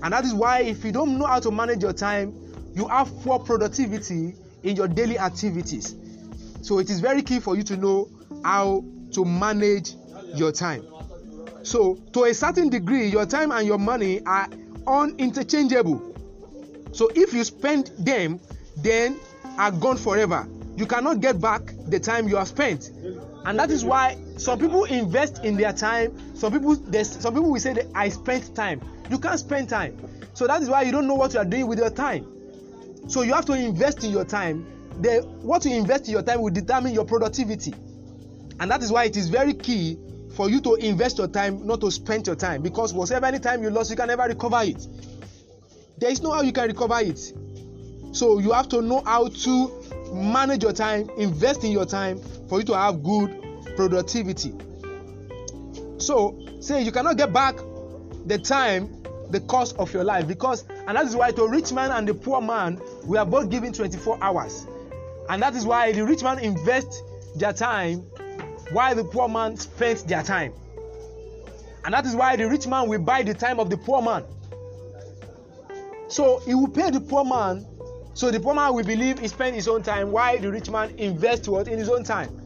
And 0.03 0.13
that 0.13 0.25
is 0.25 0.33
why 0.33 0.61
if 0.61 0.83
you 0.85 0.91
don't 0.91 1.17
know 1.17 1.25
how 1.25 1.39
to 1.39 1.51
manage 1.51 1.81
your 1.81 1.93
time 1.93 2.33
you 2.73 2.87
have 2.87 3.09
poor 3.21 3.39
productivity 3.39 4.35
in 4.63 4.75
your 4.75 4.87
daily 4.87 5.17
activities. 5.17 5.95
So 6.61 6.79
it 6.79 6.89
is 6.89 6.99
very 6.99 7.21
key 7.21 7.39
for 7.39 7.55
you 7.55 7.63
to 7.63 7.77
know 7.77 8.09
how 8.43 8.83
to 9.13 9.25
manage 9.25 9.95
your 10.35 10.51
time. 10.51 10.85
So 11.63 11.95
to 12.13 12.25
a 12.25 12.33
certain 12.33 12.69
degree 12.69 13.07
your 13.07 13.25
time 13.25 13.51
and 13.51 13.65
your 13.65 13.79
money 13.79 14.21
are 14.25 14.47
uninterchangeable. 14.85 16.15
So 16.95 17.09
if 17.15 17.33
you 17.33 17.43
spend 17.43 17.91
them 17.97 18.39
then 18.77 19.19
are 19.57 19.71
gone 19.71 19.97
forever. 19.97 20.47
You 20.75 20.85
cannot 20.85 21.19
get 21.19 21.41
back 21.41 21.73
the 21.87 21.99
time 21.99 22.27
you 22.27 22.35
have 22.35 22.47
spent 22.47 22.91
and 23.45 23.57
that 23.59 23.71
is 23.71 23.85
why 23.85 24.17
some 24.37 24.59
people 24.59 24.83
invest 24.85 25.43
in 25.43 25.57
their 25.57 25.73
time. 25.73 26.35
Some 26.35 26.53
people 26.53 26.75
there's 26.75 27.09
some 27.09 27.33
people 27.33 27.51
will 27.51 27.59
say 27.59 27.73
that 27.73 27.87
i 27.95 28.09
spent 28.09 28.55
time. 28.55 28.81
You 29.09 29.19
can't 29.19 29.39
spend 29.39 29.69
time. 29.69 29.97
So 30.33 30.47
that 30.47 30.61
is 30.61 30.69
why 30.69 30.83
you 30.83 30.91
don't 30.91 31.07
know 31.07 31.15
what 31.15 31.33
you 31.33 31.39
are 31.39 31.45
doing 31.45 31.67
with 31.67 31.79
your 31.79 31.89
time. 31.89 32.27
So 33.07 33.21
you 33.21 33.33
have 33.33 33.45
to 33.45 33.53
invest 33.53 34.03
in 34.03 34.11
your 34.11 34.25
time. 34.25 34.65
The 35.01 35.21
what 35.41 35.63
you 35.65 35.75
invest 35.75 36.07
in 36.07 36.11
your 36.11 36.23
time 36.23 36.41
will 36.41 36.53
determine 36.53 36.93
your 36.93 37.05
productivity. 37.05 37.73
And 38.59 38.69
that 38.71 38.81
is 38.83 38.91
why 38.91 39.05
it 39.05 39.15
is 39.15 39.29
very 39.29 39.53
key 39.53 39.97
for 40.35 40.49
you 40.49 40.59
to 40.61 40.75
invest 40.75 41.17
your 41.17 41.27
time 41.27 41.65
not 41.65 41.81
to 41.81 41.91
spend 41.91 42.27
your 42.27 42.35
time. 42.35 42.61
Because 42.61 42.93
whatever 42.93 43.25
any 43.27 43.39
time 43.39 43.63
you 43.63 43.69
lost 43.69 43.89
you 43.89 43.95
can 43.95 44.07
never 44.07 44.23
recover 44.23 44.61
it. 44.63 44.85
There 45.97 46.11
is 46.11 46.21
no 46.21 46.31
how 46.31 46.41
you 46.41 46.51
can 46.51 46.67
recover 46.67 46.99
it. 46.99 47.33
So 48.11 48.39
you 48.39 48.51
have 48.51 48.69
to 48.69 48.81
know 48.81 49.01
how 49.05 49.27
to 49.29 49.76
manage 50.11 50.63
your 50.63 50.73
time 50.73 51.09
invest 51.17 51.63
in 51.63 51.71
your 51.71 51.85
time 51.85 52.19
for 52.47 52.59
you 52.59 52.65
to 52.65 52.77
have 52.77 53.03
good 53.03 53.65
productivity. 53.75 54.53
So 55.97 56.39
say 56.59 56.83
you 56.83 56.91
cannot 56.91 57.17
get 57.17 57.33
back 57.33 57.57
the 58.25 58.37
time 58.37 58.93
the 59.29 59.39
cost 59.41 59.75
of 59.77 59.93
your 59.93 60.03
life 60.03 60.27
because 60.27 60.65
and 60.69 60.95
that 60.95 61.05
is 61.05 61.15
why 61.15 61.31
to 61.31 61.47
rich 61.47 61.71
man 61.73 61.91
and 61.91 62.07
the 62.07 62.13
poor 62.13 62.41
man 62.41 62.81
we 63.05 63.17
are 63.17 63.25
both 63.25 63.49
given 63.49 63.73
24 63.73 64.23
hours. 64.23 64.67
And 65.29 65.41
that 65.41 65.55
is 65.55 65.65
why 65.65 65.91
the 65.91 66.05
rich 66.05 66.23
man 66.23 66.39
invest 66.39 67.03
their 67.35 67.53
time 67.53 67.99
while 68.71 68.95
the 68.95 69.03
poor 69.03 69.27
man 69.27 69.57
spends 69.57 70.03
their 70.03 70.23
time. 70.23 70.53
And 71.83 71.93
that 71.93 72.05
is 72.05 72.15
why 72.15 72.35
the 72.35 72.47
rich 72.49 72.67
man 72.67 72.87
will 72.89 72.99
buy 72.99 73.23
the 73.23 73.33
time 73.33 73.59
of 73.59 73.69
the 73.69 73.77
poor 73.77 74.01
man. 74.01 74.23
So 76.07 76.39
he 76.39 76.55
will 76.55 76.69
pay 76.69 76.89
the 76.89 77.01
poor 77.01 77.23
man 77.25 77.65
so 78.17 78.31
the 78.31 78.39
poor 78.39 78.55
man 78.55 78.73
will 78.73 78.83
believe 78.83 79.19
he 79.19 79.27
spend 79.27 79.55
his 79.55 79.67
own 79.67 79.83
time. 79.83 80.11
While 80.11 80.39
the 80.39 80.51
rich 80.51 80.71
man 80.71 80.89
invest 80.97 81.47
what? 81.47 81.67
In 81.67 81.77
his 81.77 81.87
own 81.87 82.03
time. 82.03 82.41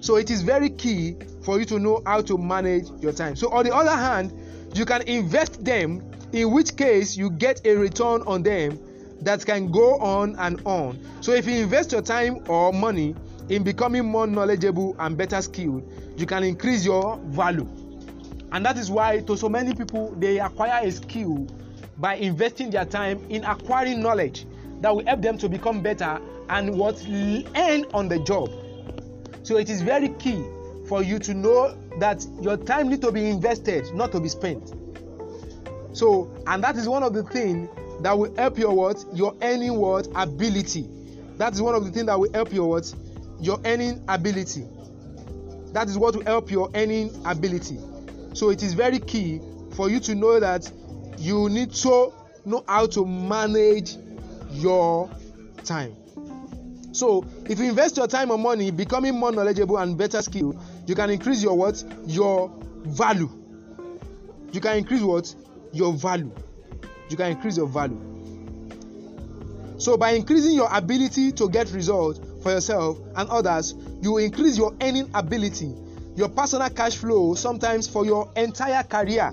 So 0.00 0.14
it 0.14 0.30
is 0.30 0.42
very 0.42 0.70
key 0.70 1.16
for 1.42 1.58
you 1.58 1.64
to 1.64 1.80
know 1.80 2.00
how 2.06 2.20
to 2.20 2.38
manage 2.38 2.88
your 3.00 3.10
time. 3.10 3.34
So 3.34 3.50
on 3.50 3.64
the 3.64 3.74
other 3.74 3.96
hand 3.96 4.32
you 4.74 4.84
can 4.84 5.02
invest 5.02 5.64
them 5.64 6.08
in 6.32 6.52
which 6.52 6.76
case 6.76 7.16
you 7.16 7.28
get 7.28 7.60
a 7.66 7.74
return 7.74 8.22
on 8.22 8.44
them 8.44 8.78
that 9.22 9.44
can 9.44 9.72
go 9.72 9.98
on 9.98 10.36
and 10.36 10.62
on. 10.64 10.96
So 11.22 11.32
if 11.32 11.48
you 11.48 11.54
invest 11.54 11.90
your 11.90 12.02
time 12.02 12.44
or 12.48 12.72
money 12.72 13.16
in 13.48 13.64
becoming 13.64 14.06
more 14.06 14.28
knowledgeable 14.28 14.94
and 15.00 15.18
better 15.18 15.42
skilled 15.42 15.90
you 16.16 16.24
can 16.24 16.44
increase 16.44 16.84
your 16.84 17.16
value. 17.24 17.66
And 18.52 18.64
that 18.64 18.78
is 18.78 18.92
why 18.92 19.22
to 19.22 19.36
so 19.36 19.48
many 19.48 19.74
people 19.74 20.14
they 20.20 20.38
acquire 20.38 20.86
a 20.86 20.92
skill 20.92 21.48
by 21.96 22.14
investing 22.14 22.70
their 22.70 22.84
time 22.84 23.18
in 23.28 23.42
acquiring 23.42 24.00
knowledge 24.00 24.46
that 24.80 24.94
will 24.94 25.04
help 25.04 25.22
them 25.22 25.38
to 25.38 25.48
become 25.48 25.82
better 25.82 26.20
and 26.48 26.76
what 26.76 27.04
earn 27.08 27.84
on 27.92 28.08
the 28.08 28.18
job. 28.20 28.50
So 29.42 29.56
it 29.56 29.70
is 29.70 29.82
very 29.82 30.10
key 30.10 30.44
for 30.88 31.02
you 31.02 31.18
to 31.20 31.34
know 31.34 31.76
that 31.98 32.26
your 32.40 32.56
time 32.56 32.88
need 32.88 33.02
to 33.02 33.12
be 33.12 33.28
invested 33.28 33.92
not 33.94 34.12
to 34.12 34.20
be 34.20 34.28
spent. 34.28 34.74
So 35.92 36.30
and 36.46 36.62
that 36.64 36.76
is 36.76 36.88
one 36.88 37.02
of 37.02 37.12
the 37.12 37.22
things 37.24 37.68
that 38.02 38.16
will 38.16 38.34
help 38.36 38.58
your 38.58 38.72
what? 38.72 39.04
Your 39.12 39.36
earning 39.42 39.76
what? 39.76 40.08
Ability. 40.14 40.88
That 41.36 41.52
is 41.52 41.62
one 41.62 41.74
of 41.74 41.84
the 41.84 41.90
things 41.90 42.06
that 42.06 42.18
will 42.18 42.32
help 42.32 42.52
your 42.52 42.68
what? 42.68 42.94
Your 43.40 43.60
earning 43.64 44.02
ability. 44.08 44.66
That 45.72 45.88
is 45.88 45.98
what 45.98 46.16
will 46.16 46.24
help 46.24 46.50
your 46.50 46.70
earning 46.74 47.10
ability. 47.24 47.78
So 48.34 48.50
it 48.50 48.62
is 48.62 48.74
very 48.74 48.98
key 48.98 49.40
for 49.74 49.90
you 49.90 50.00
to 50.00 50.14
know 50.14 50.40
that 50.40 50.70
you 51.18 51.48
need 51.48 51.72
to 51.72 52.12
know 52.44 52.64
how 52.68 52.86
to 52.86 53.04
manage 53.04 53.96
your 54.50 55.10
time. 55.64 55.94
So 56.92 57.24
if 57.48 57.58
you 57.58 57.66
invest 57.68 57.96
your 57.96 58.06
time 58.06 58.30
and 58.30 58.42
money 58.42 58.70
becoming 58.70 59.14
more 59.14 59.30
knowledgeable 59.30 59.78
and 59.78 59.96
better 59.96 60.20
skill 60.22 60.60
you 60.86 60.94
can 60.94 61.10
increase 61.10 61.42
your 61.42 61.56
what? 61.56 61.84
Your 62.06 62.50
value. 62.84 63.30
You 64.52 64.60
can 64.60 64.78
increase 64.78 65.02
what? 65.02 65.34
Your 65.72 65.92
value. 65.92 66.32
You 67.10 67.16
can 67.16 67.32
increase 67.32 67.56
your 67.56 67.68
value. 67.68 68.00
So 69.78 69.96
by 69.96 70.10
increasing 70.10 70.52
your 70.52 70.68
ability 70.74 71.32
to 71.32 71.48
get 71.48 71.70
results 71.70 72.20
for 72.42 72.52
yourself 72.52 72.98
and 73.16 73.28
others 73.28 73.74
you 74.00 74.18
increase 74.18 74.56
your 74.56 74.74
earning 74.80 75.10
ability 75.14 75.74
your 76.18 76.28
personal 76.28 76.68
cash 76.68 76.96
flow 76.96 77.34
sometimes 77.34 77.86
for 77.86 78.04
your 78.04 78.28
entire 78.34 78.82
career. 78.82 79.32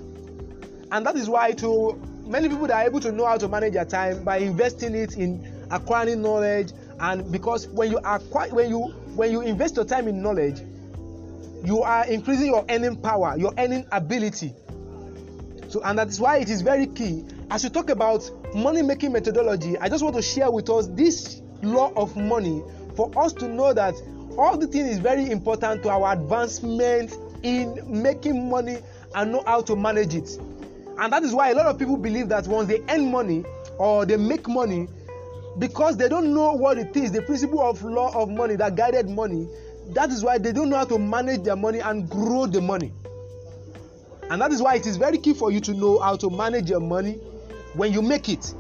And 0.92 1.04
that 1.04 1.16
is 1.16 1.28
why 1.28 1.52
to 1.54 2.00
many 2.26 2.50
people 2.50 2.72
are 2.72 2.84
able 2.84 3.00
to 3.00 3.12
know 3.12 3.26
how 3.26 3.38
to 3.38 3.48
manage 3.48 3.74
their 3.74 3.86
time 3.86 4.24
by 4.24 4.38
investing 4.38 4.96
it 4.96 5.18
in 5.18 5.46
acquiring 5.72 6.22
knowledge 6.22 6.72
and 7.00 7.32
because 7.32 7.68
when 7.68 7.92
you 7.92 7.98
acquire 8.00 8.50
when 8.54 8.70
you 8.70 8.80
when 9.16 9.32
you 9.32 9.42
invest 9.42 9.76
your 9.76 9.86
time 9.86 10.08
in 10.08 10.22
knowledge 10.22 10.62
you 11.64 11.82
are 11.82 12.06
increasing 12.08 12.48
your 12.48 12.66
earning 12.70 12.96
power 12.96 13.36
your 13.38 13.54
earning 13.58 13.86
ability. 13.92 14.54
So 15.68 15.82
and 15.84 15.98
that 16.00 16.08
is 16.10 16.20
why 16.20 16.38
it 16.38 16.50
is 16.50 16.62
very 16.62 16.88
key. 16.88 17.26
As 17.50 17.64
you 17.64 17.70
talk 17.70 17.90
about 17.90 18.30
money 18.56 18.82
making 18.82 19.12
methodology 19.12 19.78
i 19.80 19.90
just 19.90 20.04
want 20.04 20.16
to 20.16 20.22
share 20.22 20.50
with 20.50 20.70
us 20.70 20.88
this 20.88 21.42
law 21.62 21.92
of 21.96 22.16
money 22.16 22.64
for 22.96 23.12
us 23.20 23.34
to 23.34 23.48
know 23.48 23.74
that 23.74 23.94
all 24.38 24.58
the 24.58 24.68
thing 24.68 24.86
is 24.86 25.00
very 25.00 25.30
important 25.30 25.84
to 25.84 25.90
our 25.90 26.14
advancement 26.14 27.14
in 27.44 27.78
making 27.86 28.50
money 28.50 28.78
and 29.14 29.32
know 29.32 29.44
how 29.46 29.62
to 29.62 29.76
manage 29.76 30.16
it 30.16 30.40
and 31.00 31.12
that 31.12 31.24
is 31.24 31.34
why 31.34 31.50
a 31.50 31.56
lot 31.56 31.66
of 31.66 31.78
people 31.78 31.98
believe 31.98 32.30
that 32.30 32.48
once 32.48 32.68
they 32.68 32.82
earn 32.90 33.12
money 33.12 33.44
or 33.78 34.06
they 34.06 34.18
make 34.18 34.48
money 34.48 34.88
because 35.60 35.98
they 35.98 36.10
don't 36.10 36.34
know 36.34 36.54
what 36.54 36.78
it 36.78 36.96
is 36.96 37.12
the 37.12 37.22
principle 37.22 37.62
of 37.62 37.82
law 37.84 38.12
of 38.14 38.30
money 38.30 38.56
that 38.56 38.76
guided 38.76 39.10
money 39.10 39.48
that 39.94 40.10
is 40.10 40.24
why 40.24 40.38
they 40.38 40.52
don't 40.52 40.70
know 40.70 40.78
how 40.78 40.86
to 40.86 40.98
manage 40.98 41.44
their 41.44 41.56
money 41.56 41.80
and 41.80 42.10
grow 42.10 42.46
the 42.46 42.62
money. 42.62 42.94
And 44.30 44.42
that 44.42 44.52
is 44.52 44.62
why 44.62 44.76
it 44.76 44.88
is 44.88 44.98
very 44.98 45.18
key 45.18 45.34
for 45.34 45.52
you 45.52 45.60
to 45.62 45.74
know 45.74 46.00
how 46.00 46.16
to 46.18 46.30
manage 46.30 46.70
your 46.70 46.80
money 46.80 47.14
when 47.74 47.94
you 47.94 48.02
make 48.02 48.28
it 48.30 48.54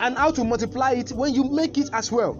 and 0.00 0.16
how 0.16 0.30
to 0.32 0.42
multiply 0.44 0.92
it 0.92 1.12
when 1.12 1.32
you 1.34 1.44
make 1.44 1.78
it 1.78 1.90
as 1.92 2.10
well. 2.10 2.34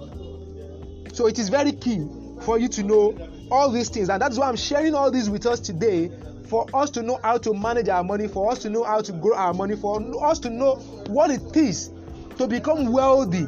So 1.13 1.27
it 1.27 1.39
is 1.39 1.49
very 1.49 1.73
key 1.73 2.09
for 2.43 2.59
you 2.59 2.69
to 2.69 2.83
know 2.83 3.17
all 3.51 3.71
these 3.71 3.89
things. 3.89 4.09
And 4.09 4.21
that's 4.21 4.37
why 4.37 4.49
i'm 4.49 4.57
sharing 4.57 4.95
all 4.95 5.11
this 5.11 5.29
with 5.29 5.47
us 5.47 5.61
today 5.61 6.11
for 6.49 6.67
us 6.75 6.91
to 6.91 7.03
know 7.03 7.21
how 7.23 7.39
to 7.39 7.53
manage 7.55 7.89
our 7.89 8.03
money 8.03 8.27
for 8.27 8.51
us 8.51 8.59
to 8.61 8.71
know 8.71 8.83
how 8.85 9.01
to 9.01 9.13
grow 9.13 9.37
our 9.37 9.53
money 9.55 9.77
for 9.77 10.01
us 10.25 10.39
to 10.41 10.51
know 10.51 10.77
what 11.09 11.31
it 11.31 11.57
is 11.57 11.91
to 12.39 12.47
become 12.47 12.91
wealthy. 12.91 13.47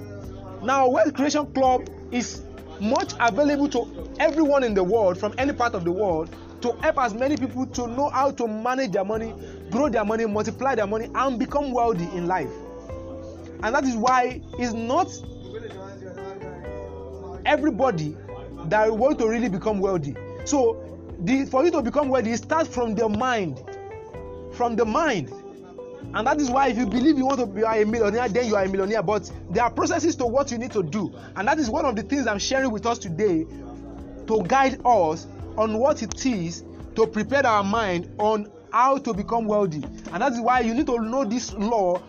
Now 0.62 0.88
wealth 0.88 1.14
creation 1.14 1.46
club 1.52 1.88
is 2.10 2.42
much 2.80 3.14
available 3.20 3.68
to 3.68 4.14
everyone 4.18 4.64
in 4.64 4.74
the 4.74 4.84
world 4.84 5.18
from 5.18 5.34
any 5.38 5.52
part 5.52 5.74
of 5.74 5.84
the 5.84 5.92
world 5.92 6.34
to 6.62 6.72
help 6.82 6.98
as 6.98 7.14
many 7.14 7.36
people 7.36 7.66
to 7.66 7.86
know 7.86 8.10
how 8.10 8.30
to 8.30 8.46
manage 8.46 8.92
their 8.92 9.04
money 9.04 9.34
grow 9.70 9.88
their 9.88 10.04
money 10.04 10.26
multiply 10.26 10.74
their 10.74 10.86
money 10.86 11.08
and 11.14 11.38
become 11.38 11.72
wealthy 11.72 12.04
in 12.16 12.26
life. 12.26 12.50
And 13.62 13.74
that 13.74 13.84
is 13.84 13.96
why 13.96 14.40
it's 14.58 14.72
not 14.72 15.08
everybody 17.46 18.16
that 18.66 18.94
want 18.94 19.18
to 19.18 19.28
really 19.28 19.48
become 19.48 19.80
wealthy. 19.80 20.16
So 20.44 20.89
the 21.22 21.44
for 21.46 21.64
you 21.64 21.70
to 21.70 21.82
become 21.82 22.08
wealthy 22.08 22.32
it 22.32 22.38
starts 22.38 22.68
from 22.72 22.94
the 22.94 23.08
mind. 23.08 23.62
From 24.52 24.76
the 24.76 24.84
mind. 24.84 25.32
And 26.12 26.26
that 26.26 26.40
is 26.40 26.50
why 26.50 26.68
if 26.68 26.78
you 26.78 26.86
believe 26.86 27.18
you 27.18 27.26
want 27.26 27.40
to 27.40 27.46
be 27.46 27.62
a 27.62 27.84
millionaire 27.84 28.28
then 28.28 28.46
you 28.46 28.56
are 28.56 28.64
a 28.64 28.68
millionaire. 28.68 29.02
But 29.02 29.30
there 29.50 29.64
are 29.64 29.70
processes 29.70 30.16
to 30.16 30.26
what 30.26 30.50
you 30.50 30.58
need 30.58 30.72
to 30.72 30.82
do. 30.82 31.14
And 31.36 31.46
that 31.46 31.58
is 31.58 31.70
one 31.70 31.84
of 31.84 31.96
the 31.96 32.02
things 32.02 32.26
i'm 32.26 32.38
sharing 32.38 32.70
with 32.70 32.86
us 32.86 32.98
today 32.98 33.44
to 34.26 34.42
guide 34.46 34.80
us 34.84 35.26
on 35.56 35.78
what 35.78 36.02
it 36.02 36.26
is 36.26 36.64
to 36.96 37.06
prepare 37.06 37.46
our 37.46 37.62
mind 37.62 38.12
on 38.18 38.50
how 38.72 38.98
to 38.98 39.12
become 39.12 39.46
wealthy. 39.46 39.82
And 40.12 40.22
that 40.22 40.32
is 40.32 40.40
why 40.40 40.60
you 40.60 40.74
need 40.74 40.86
to 40.86 41.00
know 41.00 41.24
this 41.24 41.52
law. 41.52 42.02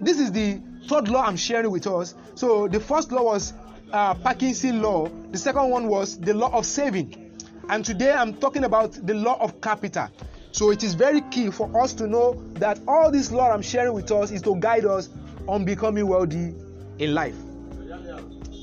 This 0.00 0.18
is 0.18 0.30
the 0.32 0.60
third 0.88 1.08
law 1.08 1.24
i'm 1.24 1.36
sharing 1.36 1.70
with 1.70 1.86
us. 1.86 2.14
So 2.34 2.68
the 2.68 2.80
first 2.80 3.12
law 3.12 3.22
was 3.22 3.52
uh, 3.92 4.14
parkinson 4.14 4.82
law. 4.82 5.08
The 5.30 5.38
second 5.38 5.70
one 5.70 5.88
was 5.88 6.18
the 6.18 6.34
law 6.34 6.52
of 6.52 6.66
saving 6.66 7.27
and 7.68 7.84
today 7.84 8.12
i'm 8.12 8.34
talking 8.34 8.64
about 8.64 8.92
the 9.06 9.14
law 9.14 9.38
of 9.40 9.60
capital 9.60 10.08
So 10.52 10.70
it 10.70 10.82
is 10.82 10.94
very 10.94 11.20
key 11.30 11.50
for 11.50 11.70
us 11.80 11.92
to 11.94 12.06
know 12.06 12.34
that 12.54 12.80
all 12.88 13.10
this 13.10 13.30
law 13.30 13.52
I'm 13.52 13.62
sharing 13.62 13.92
with 13.92 14.10
us 14.10 14.30
is 14.30 14.42
to 14.42 14.56
guide 14.56 14.84
us 14.84 15.08
on 15.46 15.64
becoming 15.64 16.06
wealthy 16.06 16.54
in 16.98 17.14
life. 17.14 17.36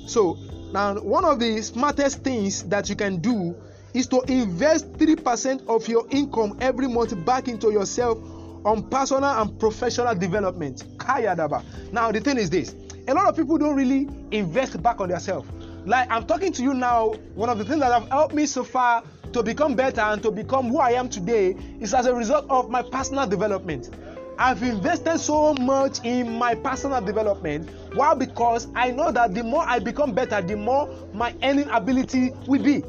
So 0.07 0.37
now 0.73 0.95
one 0.95 1.25
of 1.25 1.39
the 1.39 1.61
smartest 1.61 2.23
things 2.23 2.63
that 2.63 2.89
you 2.89 2.95
can 2.95 3.21
do 3.21 3.55
is 3.93 4.07
to 4.07 4.21
invest 4.27 4.91
3% 4.93 5.67
of 5.67 5.87
your 5.87 6.05
income 6.09 6.57
every 6.59 6.87
month 6.87 7.23
back 7.25 7.47
into 7.47 7.71
yourself 7.71 8.17
on 8.65 8.89
personal 8.89 9.29
and 9.29 9.57
professional 9.59 10.15
development. 10.15 10.83
Kayadaba. 10.97 11.63
Now 11.93 12.11
the 12.11 12.19
thing 12.19 12.37
is 12.37 12.49
this 12.49 12.75
a 13.07 13.13
lot 13.13 13.27
of 13.27 13.35
people 13.37 13.57
don't 13.57 13.75
really 13.75 14.09
invest 14.31 14.81
back 14.81 14.99
on 14.99 15.09
themselves. 15.09 15.47
Like 15.85 16.09
I'm 16.09 16.25
talking 16.25 16.51
to 16.53 16.63
you 16.63 16.73
now, 16.73 17.09
one 17.35 17.47
of 17.47 17.59
the 17.59 17.65
things 17.65 17.79
that 17.79 17.91
have 17.91 18.09
helped 18.09 18.33
me 18.33 18.47
so 18.47 18.63
far 18.63 19.03
to 19.33 19.43
become 19.43 19.75
better 19.75 20.01
and 20.01 20.21
to 20.23 20.31
become 20.31 20.69
who 20.69 20.79
I 20.79 20.91
am 20.91 21.09
today 21.09 21.55
is 21.79 21.93
as 21.93 22.07
a 22.07 22.15
result 22.15 22.47
of 22.49 22.71
my 22.71 22.81
personal 22.81 23.27
development. 23.27 23.91
I've 24.39 24.63
invested 24.63 25.19
so 25.19 25.53
much 25.53 26.03
in 26.03 26.39
my 26.39 26.55
personal 26.55 27.01
development. 27.01 27.69
Why? 27.93 28.15
Because 28.15 28.67
I 28.73 28.91
know 28.91 29.11
that 29.11 29.35
the 29.35 29.43
more 29.43 29.63
I 29.63 29.77
become 29.77 30.13
better, 30.13 30.41
the 30.41 30.57
more 30.57 30.89
my 31.13 31.35
earning 31.43 31.69
ability 31.69 32.31
will 32.47 32.63
be. 32.63 32.83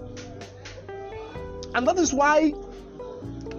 And 1.75 1.87
that 1.87 1.99
is 1.99 2.15
why, 2.15 2.55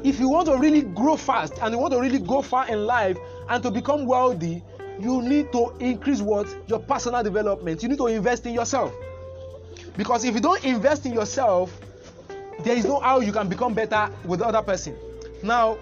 if 0.04 0.20
you 0.20 0.30
want 0.30 0.48
to 0.48 0.58
really 0.58 0.82
grow 0.82 1.16
fast 1.16 1.54
and 1.62 1.74
you 1.74 1.80
want 1.80 1.94
to 1.94 2.02
really 2.02 2.20
go 2.20 2.42
far 2.42 2.68
in 2.68 2.88
life 2.88 3.18
and 3.50 3.62
to 3.62 3.70
become 3.70 4.08
wealthy, 4.08 4.64
you 5.00 5.22
need 5.22 5.52
to 5.52 5.76
increase 5.80 6.22
what? 6.22 6.48
Your 6.68 6.80
personal 6.80 7.22
development. 7.22 7.84
You 7.84 7.90
need 7.90 8.00
to 8.00 8.08
invest 8.08 8.48
in 8.48 8.54
yourself. 8.54 8.92
Because 9.98 10.24
if 10.24 10.36
you 10.36 10.40
don't 10.40 10.64
invest 10.64 11.06
in 11.06 11.14
yourself, 11.14 11.76
there 12.64 12.78
is 12.78 12.86
no 12.86 13.00
how 13.00 13.20
you 13.20 13.32
can 13.32 13.50
become 13.50 13.74
better 13.74 14.10
with 14.24 14.40
the 14.40 14.46
other 14.46 14.62
person. 14.62 14.96
Now, 15.44 15.78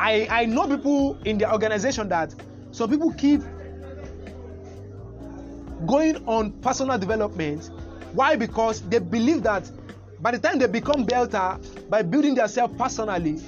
I, 0.00 0.26
I 0.30 0.44
know 0.46 0.66
people 0.66 1.18
in 1.24 1.38
the 1.38 1.50
organization 1.50 2.08
that 2.08 2.34
some 2.72 2.90
people 2.90 3.12
keep 3.12 3.42
going 5.86 6.16
on 6.26 6.52
personal 6.52 6.98
development. 6.98 7.70
Why? 8.12 8.36
Because 8.36 8.80
they 8.82 8.98
believe 8.98 9.42
that 9.42 9.70
by 10.20 10.30
the 10.30 10.38
time 10.38 10.58
they 10.58 10.66
become 10.66 11.04
better 11.04 11.58
by 11.90 12.02
building 12.02 12.34
themselves 12.34 12.74
personally, 12.78 13.40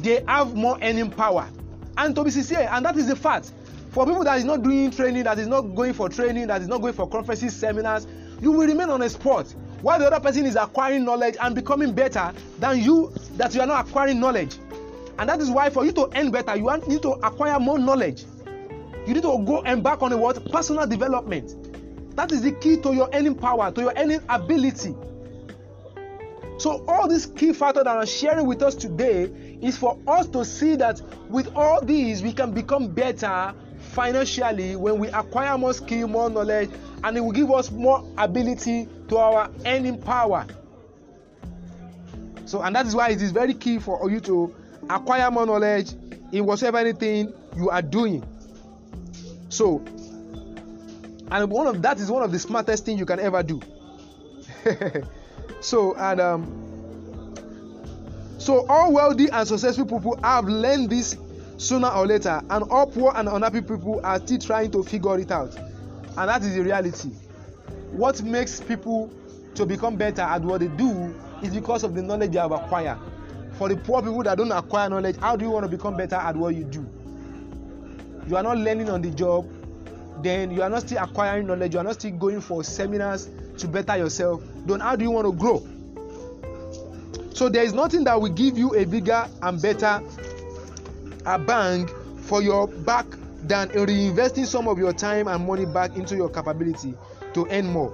they 0.00 0.24
have 0.26 0.54
more 0.54 0.78
earning 0.82 1.10
power. 1.10 1.48
And 1.96 2.14
to 2.16 2.24
be 2.24 2.30
sincere, 2.30 2.68
and 2.72 2.84
that 2.84 2.96
is 2.96 3.06
the 3.06 3.16
fact. 3.16 3.52
For 3.90 4.04
people 4.04 4.24
that 4.24 4.38
is 4.38 4.44
not 4.44 4.62
doing 4.62 4.90
training, 4.90 5.22
that 5.24 5.38
is 5.38 5.46
not 5.46 5.60
going 5.76 5.92
for 5.92 6.08
training, 6.08 6.48
that 6.48 6.60
is 6.62 6.66
not 6.66 6.80
going 6.80 6.94
for 6.94 7.08
conferences, 7.08 7.54
seminars, 7.54 8.08
you 8.44 8.52
will 8.52 8.66
remain 8.66 8.90
on 8.90 9.00
a 9.00 9.08
spot 9.08 9.46
while 9.80 9.98
the 9.98 10.06
other 10.06 10.20
person 10.20 10.44
is 10.44 10.54
acquiring 10.54 11.04
knowledge 11.04 11.34
and 11.40 11.54
becoming 11.54 11.92
better 11.94 12.32
than 12.58 12.78
you 12.78 13.10
that 13.36 13.54
you 13.54 13.60
are 13.62 13.66
not 13.66 13.88
acquiring 13.88 14.20
knowledge. 14.20 14.56
And 15.18 15.28
that 15.28 15.40
is 15.40 15.50
why 15.50 15.70
for 15.70 15.84
you 15.84 15.92
to 15.92 16.10
earn 16.14 16.30
better, 16.30 16.54
you 16.54 16.70
need 16.86 17.02
to 17.02 17.12
acquire 17.22 17.58
more 17.58 17.78
knowledge. 17.78 18.24
You 19.06 19.14
need 19.14 19.22
to 19.22 19.42
go 19.44 19.62
embark 19.62 20.02
on 20.02 20.12
a 20.12 20.16
what? 20.16 20.50
Personal 20.50 20.86
development. 20.86 22.16
That 22.16 22.32
is 22.32 22.42
the 22.42 22.52
key 22.52 22.76
to 22.82 22.94
your 22.94 23.08
earning 23.14 23.34
power, 23.34 23.70
to 23.72 23.80
your 23.80 23.92
earning 23.96 24.20
ability. 24.28 24.94
So 26.58 26.84
all 26.86 27.08
these 27.08 27.26
key 27.26 27.52
factors 27.52 27.84
that 27.84 27.96
I'm 27.96 28.06
sharing 28.06 28.46
with 28.46 28.62
us 28.62 28.74
today 28.74 29.24
is 29.60 29.76
for 29.76 29.98
us 30.06 30.26
to 30.28 30.44
see 30.44 30.76
that 30.76 31.00
with 31.28 31.54
all 31.56 31.82
these 31.82 32.22
we 32.22 32.32
can 32.32 32.52
become 32.52 32.88
better 32.88 33.54
financially 33.94 34.76
when 34.76 34.98
we 34.98 35.08
acquire 35.08 35.56
more 35.56 35.72
skill, 35.72 36.08
more 36.08 36.28
knowledge, 36.28 36.70
and 37.02 37.16
it 37.16 37.20
will 37.20 37.32
give 37.32 37.50
us 37.50 37.70
more 37.70 38.04
ability 38.18 38.88
to 39.08 39.16
our 39.16 39.50
earning 39.64 40.00
power. 40.00 40.46
So, 42.46 42.60
and 42.62 42.74
that 42.76 42.86
is 42.86 42.94
why 42.94 43.10
it 43.10 43.22
is 43.22 43.30
very 43.30 43.54
key 43.54 43.78
for 43.78 44.10
you 44.10 44.20
to 44.20 44.54
acquire 44.90 45.30
more 45.30 45.46
knowledge 45.46 45.92
in 46.32 46.44
whatever 46.44 46.78
anything 46.78 47.32
you 47.56 47.70
are 47.70 47.82
doing. 47.82 48.22
So, 49.48 49.82
and 51.30 51.50
one 51.50 51.66
of 51.66 51.80
that 51.82 51.98
is 51.98 52.10
one 52.10 52.22
of 52.22 52.32
the 52.32 52.38
smartest 52.38 52.84
things 52.84 52.98
you 52.98 53.06
can 53.06 53.20
ever 53.20 53.42
do. 53.42 53.60
so, 55.60 55.94
and 55.96 56.20
um, 56.20 57.34
so 58.38 58.66
all 58.68 58.92
wealthy 58.92 59.28
and 59.30 59.46
successful 59.46 59.86
people 59.86 60.18
have 60.22 60.44
learned 60.46 60.90
this 60.90 61.16
sooner 61.56 61.88
or 61.88 62.06
later, 62.06 62.40
and 62.50 62.64
all 62.70 62.86
poor 62.86 63.12
and 63.14 63.28
unhappy 63.28 63.60
people 63.60 64.00
are 64.04 64.18
still 64.18 64.38
trying 64.38 64.70
to 64.72 64.82
figure 64.82 65.18
it 65.18 65.30
out. 65.30 65.56
And 66.16 66.28
that 66.28 66.42
is 66.42 66.54
the 66.54 66.62
reality. 66.62 67.10
What 67.90 68.22
makes 68.22 68.60
people 68.60 69.12
to 69.54 69.66
become 69.66 69.96
better 69.96 70.22
at 70.22 70.42
what 70.42 70.60
they 70.60 70.68
do 70.68 71.14
is 71.42 71.54
because 71.54 71.84
of 71.84 71.94
the 71.94 72.02
knowledge 72.02 72.32
they 72.32 72.38
have 72.38 72.52
acquired. 72.52 72.98
For 73.58 73.68
the 73.68 73.76
poor 73.76 74.02
people 74.02 74.22
that 74.24 74.36
don't 74.36 74.50
acquire 74.50 74.88
knowledge, 74.88 75.16
how 75.16 75.36
do 75.36 75.44
you 75.44 75.50
want 75.50 75.64
to 75.64 75.68
become 75.68 75.96
better 75.96 76.16
at 76.16 76.36
what 76.36 76.54
you 76.54 76.64
do? 76.64 76.88
You 78.26 78.36
are 78.36 78.42
not 78.42 78.58
learning 78.58 78.90
on 78.90 79.02
the 79.02 79.10
job, 79.10 79.48
then 80.22 80.50
you 80.50 80.62
are 80.62 80.70
not 80.70 80.82
still 80.82 81.02
acquiring 81.02 81.46
knowledge, 81.46 81.74
you 81.74 81.80
are 81.80 81.84
not 81.84 81.94
still 81.94 82.12
going 82.12 82.40
for 82.40 82.64
seminars 82.64 83.28
to 83.58 83.68
better 83.68 83.96
yourself. 83.96 84.42
Then 84.66 84.80
how 84.80 84.96
do 84.96 85.04
you 85.04 85.10
want 85.10 85.26
to 85.26 85.32
grow? 85.32 85.66
So 87.34 87.48
there 87.48 87.64
is 87.64 87.72
nothing 87.72 88.04
that 88.04 88.20
will 88.20 88.32
give 88.32 88.56
you 88.56 88.74
a 88.74 88.84
bigger 88.84 89.28
and 89.42 89.60
better 89.60 90.02
a 91.26 91.38
bang 91.38 91.88
for 92.22 92.42
your 92.42 92.66
back 92.68 93.06
than 93.44 93.68
reinvesting 93.70 94.46
some 94.46 94.68
of 94.68 94.78
your 94.78 94.92
time 94.92 95.28
and 95.28 95.46
money 95.46 95.66
back 95.66 95.96
into 95.96 96.16
your 96.16 96.30
capability 96.30 96.94
to 97.34 97.46
earn 97.50 97.66
more. 97.66 97.92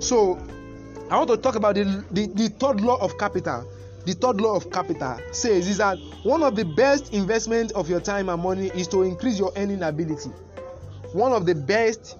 So, 0.00 0.38
I 1.10 1.18
want 1.18 1.30
to 1.30 1.36
talk 1.36 1.54
about 1.54 1.74
the, 1.74 2.04
the, 2.10 2.26
the 2.26 2.48
third 2.48 2.80
law 2.80 2.96
of 2.96 3.18
capital. 3.18 3.66
The 4.06 4.12
third 4.14 4.40
law 4.40 4.56
of 4.56 4.70
capital 4.70 5.18
says 5.32 5.68
is 5.68 5.78
that 5.78 5.98
one 6.24 6.42
of 6.42 6.56
the 6.56 6.64
best 6.64 7.12
investments 7.14 7.72
of 7.72 7.88
your 7.88 8.00
time 8.00 8.28
and 8.28 8.42
money 8.42 8.68
is 8.74 8.88
to 8.88 9.02
increase 9.02 9.38
your 9.38 9.52
earning 9.56 9.82
ability. 9.82 10.30
One 11.12 11.32
of 11.32 11.46
the 11.46 11.54
best 11.54 12.18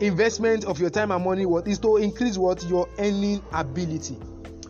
investment 0.00 0.64
of 0.64 0.80
your 0.80 0.90
time 0.90 1.10
and 1.10 1.24
money 1.24 1.46
what 1.46 1.66
is 1.68 1.78
to 1.80 1.96
increase 1.98 2.36
what 2.38 2.62
your 2.64 2.88
earning 2.98 3.42
ability. 3.52 4.16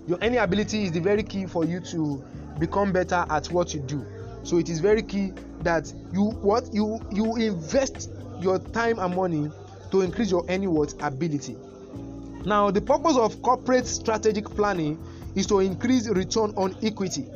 Your 0.07 0.19
earning 0.21 0.39
ability 0.39 0.85
is 0.85 0.93
the 0.93 1.01
very 1.01 1.23
key 1.23 1.47
for 1.47 1.65
you 1.65 1.81
to 1.81 2.25
become 2.59 2.93
better 2.93 3.27
at 3.31 3.47
what 3.47 3.75
you 3.75 3.81
do. 3.81 4.05
So 4.45 4.59
it 4.59 4.69
is 4.69 4.81
very 4.81 5.03
key 5.03 5.33
that 5.61 5.93
you 6.13 6.25
what 6.25 6.73
you 6.73 7.01
you 7.11 7.37
invest 7.37 8.11
your 8.41 8.59
time 8.59 8.99
and 8.99 9.15
money 9.15 9.51
to 9.91 10.01
increase 10.01 10.31
your 10.31 10.45
earning 10.49 10.73
what 10.73 10.95
ability. 11.01 11.57
Now 12.45 12.71
the 12.71 12.81
purpose 12.81 13.17
of 13.17 13.41
corporate 13.43 13.87
strategic 13.87 14.47
planning 14.51 15.03
is 15.35 15.47
to 15.47 15.61
increase 15.61 16.09
return 16.09 16.53
on 16.57 16.77
equity. 16.83 17.27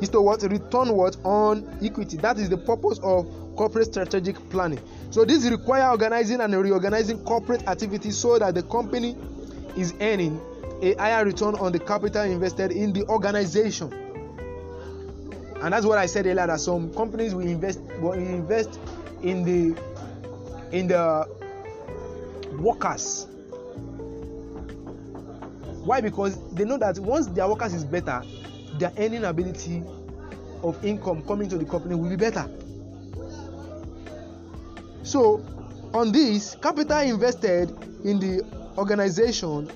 Is 0.00 0.08
to 0.10 0.20
what 0.20 0.42
return 0.42 0.92
what 0.96 1.16
on 1.24 1.78
equity. 1.82 2.16
That 2.16 2.38
is 2.38 2.48
the 2.48 2.56
purpose 2.56 2.98
of 3.02 3.26
corporate 3.56 3.86
strategic 3.86 4.36
planning. 4.50 4.80
So 5.10 5.24
this 5.24 5.44
require 5.44 5.90
organizing 5.90 6.40
and 6.40 6.54
reorganizing 6.54 7.22
corporate 7.24 7.68
activities 7.68 8.16
so 8.16 8.38
that 8.38 8.54
the 8.54 8.62
company 8.64 9.16
is 9.76 9.94
earning 10.00 10.40
a 10.82 10.94
higher 10.94 11.24
return 11.24 11.54
on 11.56 11.72
the 11.72 11.78
capital 11.78 12.22
invested 12.22 12.72
in 12.72 12.92
the 12.92 13.04
organization 13.06 13.92
and 15.64 15.72
that's 15.72 15.86
what 15.86 15.96
I 15.96 16.04
said 16.04 16.26
earlier 16.26 16.46
that 16.46 16.60
some 16.60 16.92
companies 16.92 17.34
will 17.34 17.46
invest 17.46 17.80
will 17.98 18.12
invest 18.12 18.78
in 19.22 19.44
the 19.44 19.80
in 20.72 20.88
the 20.88 21.26
workers. 22.58 23.26
Why? 25.84 26.02
Because 26.02 26.38
they 26.52 26.66
know 26.66 26.76
that 26.76 26.98
once 26.98 27.28
their 27.28 27.48
workers 27.48 27.72
is 27.72 27.82
better, 27.82 28.22
their 28.78 28.92
earning 28.98 29.24
ability 29.24 29.82
of 30.62 30.84
income 30.84 31.22
coming 31.22 31.48
to 31.48 31.56
the 31.56 31.64
company 31.64 31.94
will 31.94 32.10
be 32.10 32.16
better. 32.16 32.46
So, 35.02 35.42
on 35.94 36.12
this, 36.12 36.56
capital 36.56 36.98
invested 36.98 37.70
in 38.04 38.20
the 38.20 38.44
organization 38.76 39.70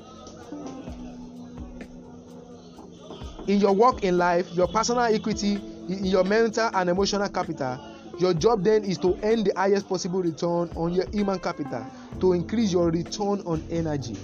in 3.46 3.58
your 3.58 3.72
work 3.72 4.04
in 4.04 4.18
life, 4.18 4.52
your 4.52 4.68
personal 4.68 5.04
equity 5.04 5.58
in 5.88 6.04
your 6.04 6.24
mental 6.24 6.70
and 6.74 6.90
emotional 6.90 7.28
capital 7.28 7.78
your 8.18 8.34
job 8.34 8.64
then 8.64 8.84
is 8.84 8.98
to 8.98 9.18
earn 9.22 9.44
the 9.44 9.52
highest 9.56 9.88
possible 9.88 10.20
return 10.20 10.70
on 10.74 10.92
your 10.92 11.08
human 11.10 11.38
capital 11.38 11.86
to 12.20 12.32
increase 12.32 12.72
your 12.72 12.90
return 12.90 13.40
on 13.46 13.64
energy 13.70 14.16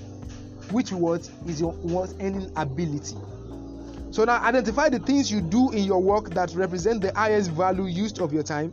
which 0.71 0.93
what 0.93 1.29
is 1.47 1.61
your 1.61 1.73
what 1.73 2.13
earning 2.21 2.51
ability. 2.57 3.17
So 4.11 4.25
now 4.25 4.43
identify 4.43 4.89
the 4.89 5.01
things 5.01 5.31
you 5.31 5.41
do 5.41 5.71
in 5.73 5.85
your 5.85 6.01
work 6.01 6.31
that 6.31 6.53
represent 6.55 7.03
the 7.03 7.13
highest 7.15 7.51
value 7.51 7.87
used 7.87 8.21
of 8.21 8.33
your 8.33 8.43
time. 8.43 8.73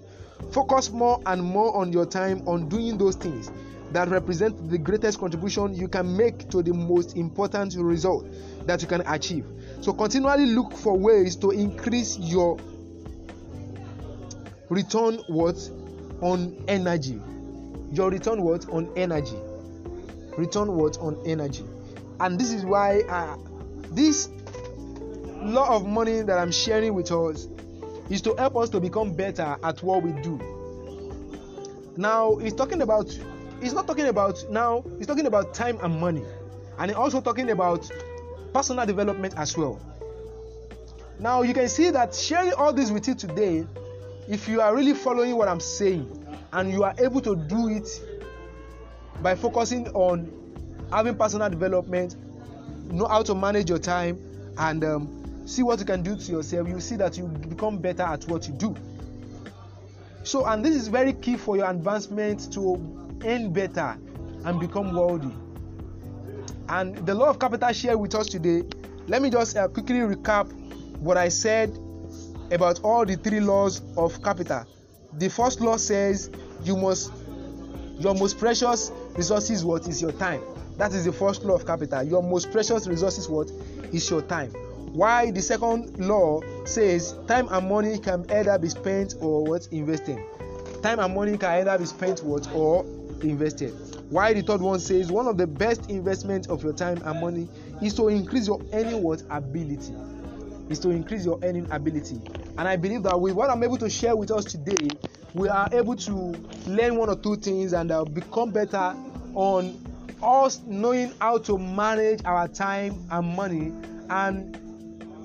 Focus 0.51 0.91
more 0.91 1.21
and 1.25 1.41
more 1.41 1.75
on 1.75 1.91
your 1.91 2.05
time 2.05 2.47
on 2.47 2.69
doing 2.69 2.97
those 2.97 3.15
things 3.15 3.51
that 3.91 4.07
represent 4.07 4.69
the 4.69 4.77
greatest 4.77 5.19
contribution 5.19 5.75
you 5.75 5.87
can 5.87 6.15
make 6.15 6.49
to 6.49 6.63
the 6.63 6.73
most 6.73 7.17
important 7.17 7.75
result 7.77 8.25
that 8.65 8.81
you 8.81 8.87
can 8.87 9.01
achieve. 9.07 9.45
So 9.81 9.93
continually 9.93 10.45
look 10.45 10.73
for 10.73 10.97
ways 10.97 11.35
to 11.37 11.51
increase 11.51 12.17
your 12.17 12.57
return 14.71 15.17
what 15.27 15.57
on 16.21 16.63
energy 16.67 17.21
your 17.91 18.09
return 18.09 18.41
what 18.41 18.67
on 18.69 18.91
energy 18.95 19.37
return 20.37 20.71
what 20.75 20.97
on 20.99 21.21
energy 21.25 21.65
and 22.21 22.39
this 22.39 22.51
is 22.51 22.65
why 22.65 23.01
uh, 23.09 23.35
this 23.91 24.29
law 25.41 25.75
of 25.75 25.85
money 25.85 26.21
that 26.21 26.37
I'm 26.37 26.51
sharing 26.51 26.93
with 26.93 27.11
us 27.11 27.47
is 28.09 28.21
to 28.21 28.35
help 28.35 28.55
us 28.55 28.69
to 28.69 28.79
become 28.79 29.13
better 29.13 29.57
at 29.63 29.81
what 29.81 30.03
we 30.03 30.11
do. 30.21 30.39
Now, 31.97 32.35
he's 32.35 32.53
talking 32.53 32.81
about, 32.81 33.17
he's 33.61 33.73
not 33.73 33.87
talking 33.87 34.07
about 34.07 34.43
now, 34.49 34.83
he's 34.97 35.07
talking 35.07 35.25
about 35.25 35.53
time 35.53 35.79
and 35.81 35.99
money. 35.99 36.23
And 36.77 36.91
he's 36.91 36.97
also 36.97 37.21
talking 37.21 37.49
about 37.49 37.89
personal 38.53 38.85
development 38.85 39.33
as 39.37 39.57
well. 39.57 39.79
Now, 41.19 41.41
you 41.41 41.53
can 41.53 41.69
see 41.69 41.89
that 41.89 42.13
sharing 42.13 42.53
all 42.53 42.73
this 42.73 42.91
with 42.91 43.07
you 43.07 43.15
today, 43.15 43.65
if 44.31 44.47
you 44.47 44.61
are 44.61 44.73
really 44.73 44.93
following 44.93 45.35
what 45.35 45.49
I'm 45.49 45.59
saying 45.59 46.25
and 46.53 46.71
you 46.71 46.83
are 46.85 46.95
able 46.99 47.19
to 47.19 47.35
do 47.35 47.67
it 47.67 47.87
by 49.21 49.35
focusing 49.35 49.89
on 49.89 50.31
having 50.89 51.17
personal 51.17 51.49
development, 51.49 52.15
know 52.89 53.07
how 53.07 53.23
to 53.23 53.35
manage 53.35 53.69
your 53.69 53.77
time, 53.77 54.17
and 54.57 54.85
um, 54.85 55.45
see 55.45 55.63
what 55.63 55.79
you 55.79 55.85
can 55.85 56.01
do 56.01 56.15
to 56.15 56.31
yourself, 56.31 56.69
you 56.69 56.79
see 56.79 56.95
that 56.95 57.17
you 57.17 57.25
become 57.25 57.77
better 57.77 58.03
at 58.03 58.23
what 58.29 58.47
you 58.47 58.53
do. 58.53 58.73
So, 60.23 60.45
and 60.45 60.63
this 60.63 60.75
is 60.75 60.87
very 60.87 61.11
key 61.11 61.35
for 61.35 61.57
your 61.57 61.69
advancement 61.69 62.53
to 62.53 62.75
earn 63.25 63.51
better 63.51 63.97
and 64.45 64.59
become 64.61 64.95
wealthy. 64.95 65.35
And 66.69 67.05
the 67.05 67.13
law 67.13 67.29
of 67.29 67.37
capital 67.37 67.73
share 67.73 67.97
with 67.97 68.15
us 68.15 68.27
today. 68.27 68.63
Let 69.07 69.21
me 69.21 69.29
just 69.29 69.57
uh, 69.57 69.67
quickly 69.67 69.99
recap 69.99 70.49
what 70.99 71.17
I 71.17 71.27
said 71.27 71.77
about 72.51 72.79
all 72.83 73.05
the 73.05 73.15
three 73.15 73.39
laws 73.39 73.81
of 73.97 74.21
capital. 74.23 74.65
The 75.13 75.29
first 75.29 75.61
law 75.61 75.77
says 75.77 76.29
you 76.63 76.77
must 76.77 77.11
your 77.99 78.15
most 78.15 78.39
precious 78.39 78.91
resources 79.15 79.63
what 79.63 79.87
is 79.87 80.01
your 80.01 80.11
time. 80.13 80.41
That 80.77 80.93
is 80.93 81.05
the 81.05 81.13
first 81.13 81.43
law 81.43 81.55
of 81.55 81.65
capital. 81.65 82.03
Your 82.03 82.23
most 82.23 82.51
precious 82.51 82.87
resources 82.87 83.29
what 83.29 83.51
is 83.93 84.09
your 84.09 84.21
time. 84.23 84.51
Why 84.93 85.31
the 85.31 85.41
second 85.41 85.99
law 85.99 86.41
says 86.65 87.15
time 87.27 87.47
and 87.51 87.69
money 87.69 87.99
can 87.99 88.25
either 88.31 88.57
be 88.57 88.69
spent 88.69 89.15
or 89.21 89.45
what 89.45 89.67
invested. 89.71 90.17
Time 90.81 90.99
and 90.99 91.13
money 91.13 91.37
can 91.37 91.49
either 91.51 91.77
be 91.77 91.85
spent 91.85 92.23
what 92.23 92.51
or 92.53 92.83
invested. 93.21 93.73
Why 94.09 94.33
the 94.33 94.41
third 94.41 94.61
one 94.61 94.79
says 94.79 95.11
one 95.11 95.27
of 95.27 95.37
the 95.37 95.47
best 95.47 95.89
investments 95.89 96.47
of 96.47 96.63
your 96.63 96.73
time 96.73 97.01
and 97.05 97.21
money 97.21 97.47
is 97.81 97.93
to 97.93 98.09
increase 98.09 98.47
your 98.47 98.61
earning 98.73 99.01
what 99.03 99.21
ability. 99.29 99.93
Is 100.69 100.79
to 100.79 100.89
increase 100.89 101.25
your 101.25 101.39
earning 101.43 101.69
ability. 101.71 102.19
And 102.57 102.67
I 102.67 102.75
believe 102.75 103.03
that 103.03 103.19
with 103.19 103.33
what 103.33 103.49
I'm 103.49 103.63
able 103.63 103.77
to 103.77 103.89
share 103.89 104.15
with 104.15 104.31
us 104.31 104.45
today, 104.45 104.97
we 105.33 105.47
are 105.47 105.69
able 105.71 105.95
to 105.95 106.13
learn 106.67 106.97
one 106.97 107.09
or 107.09 107.15
two 107.15 107.37
things 107.37 107.73
and 107.73 107.91
uh, 107.91 108.03
become 108.03 108.51
better 108.51 108.95
on 109.33 109.79
us 110.21 110.61
knowing 110.65 111.13
how 111.19 111.37
to 111.39 111.57
manage 111.57 112.23
our 112.25 112.47
time 112.47 113.07
and 113.11 113.27
money 113.35 113.71
and 114.09 114.57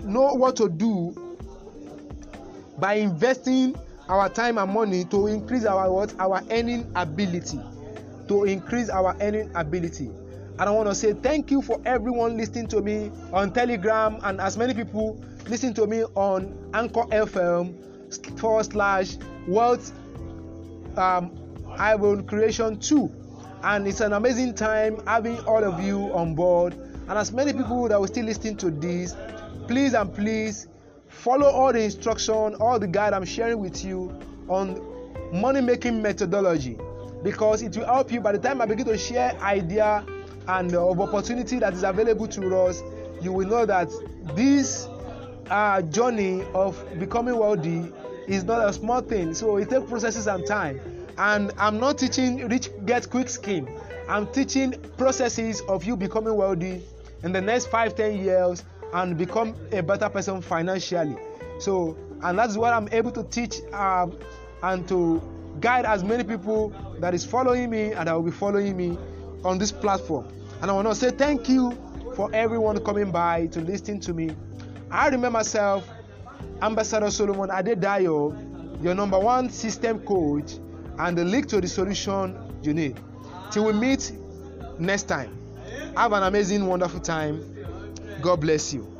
know 0.04 0.34
what 0.34 0.56
to 0.56 0.68
do 0.68 1.14
by 2.78 2.94
investing 2.94 3.76
our 4.08 4.28
time 4.28 4.58
and 4.58 4.72
money 4.72 5.04
to 5.04 5.26
increase 5.26 5.64
our 5.64 5.90
what? 5.92 6.14
Our 6.20 6.42
earning 6.50 6.90
ability. 6.94 7.60
To 8.28 8.44
increase 8.44 8.88
our 8.88 9.16
earning 9.20 9.50
ability. 9.54 10.10
And 10.58 10.62
i 10.62 10.70
want 10.70 10.88
to 10.88 10.94
say 10.94 11.12
thank 11.12 11.50
you 11.50 11.60
for 11.60 11.80
everyone 11.84 12.36
listening 12.38 12.66
to 12.68 12.80
me 12.80 13.10
on 13.32 13.52
telegram 13.52 14.18
and 14.22 14.40
as 14.40 14.56
many 14.56 14.72
people 14.72 15.22
listen 15.48 15.72
to 15.74 15.86
me 15.86 16.02
on 16.14 16.70
anchor 16.74 17.02
fm 17.02 18.38
forward 18.38 18.64
slash 18.64 19.16
wealth 19.46 19.92
um, 20.96 21.30
i 21.78 21.94
will 21.94 22.22
creation 22.22 22.78
2 22.78 23.10
and 23.66 23.86
it's 23.88 24.00
an 24.00 24.12
amazing 24.12 24.54
time 24.54 25.00
having 25.06 25.38
all 25.40 25.64
of 25.64 25.82
you 25.82 26.12
on 26.12 26.34
board. 26.34 26.74
And 26.74 27.12
as 27.12 27.32
many 27.32 27.52
people 27.52 27.88
that 27.88 27.98
will 27.98 28.06
still 28.06 28.24
listen 28.24 28.56
to 28.58 28.70
this 28.70 29.16
please 29.66 29.94
and 29.94 30.14
please 30.14 30.68
follow 31.08 31.48
all 31.48 31.72
the 31.72 31.82
instruction 31.82 32.54
all 32.60 32.78
the 32.78 32.86
guide 32.86 33.12
i'm 33.12 33.24
sharing 33.24 33.58
with 33.58 33.84
you 33.84 34.16
on 34.48 34.80
money 35.32 35.60
making 35.60 36.00
methodology. 36.00 36.78
Because 37.24 37.62
it 37.62 37.76
will 37.76 37.86
help 37.86 38.12
you 38.12 38.20
by 38.20 38.32
the 38.32 38.38
time 38.38 38.60
i 38.60 38.66
begin 38.66 38.86
to 38.86 38.98
share 38.98 39.36
idea 39.40 40.06
and 40.48 40.72
uh, 40.72 40.88
of 40.88 41.00
opportunity 41.00 41.58
that 41.58 41.72
is 41.72 41.82
available 41.82 42.28
to 42.28 42.56
us 42.56 42.82
you 43.20 43.32
will 43.32 43.48
know 43.48 43.66
that 43.66 43.90
this 44.36 44.86
uh, 45.50 45.82
journey 45.82 46.44
of 46.54 46.82
becoming 46.98 47.36
wealthy 47.36 47.92
is 48.26 48.44
not 48.44 48.68
a 48.68 48.72
small 48.72 49.00
thing. 49.00 49.34
So 49.34 49.56
it 49.56 49.70
takes 49.70 49.88
processes 49.88 50.26
and 50.26 50.46
time. 50.46 50.80
And 51.18 51.52
i'm 51.58 51.80
not 51.80 51.98
teaching 51.98 52.46
rich 52.48 52.68
get 52.84 53.08
quick 53.08 53.28
scheme 53.30 53.66
i'm 54.08 54.26
teaching 54.26 54.74
processes 54.98 55.62
of 55.62 55.82
you 55.84 55.96
becoming 55.96 56.34
wealthy 56.34 56.82
in 57.22 57.32
the 57.32 57.40
next 57.40 57.66
five 57.66 57.94
ten 57.94 58.22
years 58.22 58.64
and 58.92 59.16
become 59.16 59.54
a 59.72 59.82
better 59.82 60.08
person 60.08 60.40
financially. 60.42 61.16
So 61.58 61.96
and 62.22 62.38
that's 62.38 62.56
what 62.56 62.72
i'm 62.72 62.88
able 62.92 63.10
to 63.12 63.24
teach 63.24 63.62
um, 63.72 64.18
and 64.62 64.86
to 64.88 65.22
guide 65.60 65.86
as 65.86 66.04
many 66.04 66.22
people 66.22 66.74
that 67.00 67.14
is 67.14 67.24
following 67.24 67.70
me 67.70 67.92
and 67.92 68.08
that 68.08 68.12
will 68.14 68.22
be 68.22 68.30
following 68.30 68.76
me 68.76 68.98
on 69.44 69.58
this 69.58 69.72
platform. 69.72 70.28
And 70.60 70.70
i 70.70 70.74
want 70.74 70.86
to 70.88 70.94
say 70.94 71.10
thank 71.10 71.48
you 71.48 71.76
for 72.14 72.30
everyone 72.34 72.82
coming 72.84 73.10
by 73.10 73.46
to 73.48 73.60
listen 73.60 74.00
to 74.00 74.12
me 74.12 74.30
i 74.90 75.06
remember 75.08 75.30
myself 75.38 75.88
ambassador 76.62 77.10
solomon 77.10 77.50
adedayo 77.50 78.34
your 78.82 78.94
number 78.94 79.18
one 79.18 79.50
system 79.50 79.98
coach 80.00 80.58
and 80.98 81.16
the 81.18 81.24
link 81.24 81.46
to 81.48 81.60
the 81.60 81.68
solution 81.68 82.36
you 82.62 82.72
need 82.74 82.96
till 83.50 83.64
we 83.64 83.72
meet 83.72 84.12
next 84.78 85.04
time 85.04 85.30
have 85.96 86.12
an 86.12 86.22
amazing 86.22 86.66
wonderful 86.66 87.00
time 87.00 87.40
God 88.20 88.40
bless 88.40 88.72
you. 88.72 88.95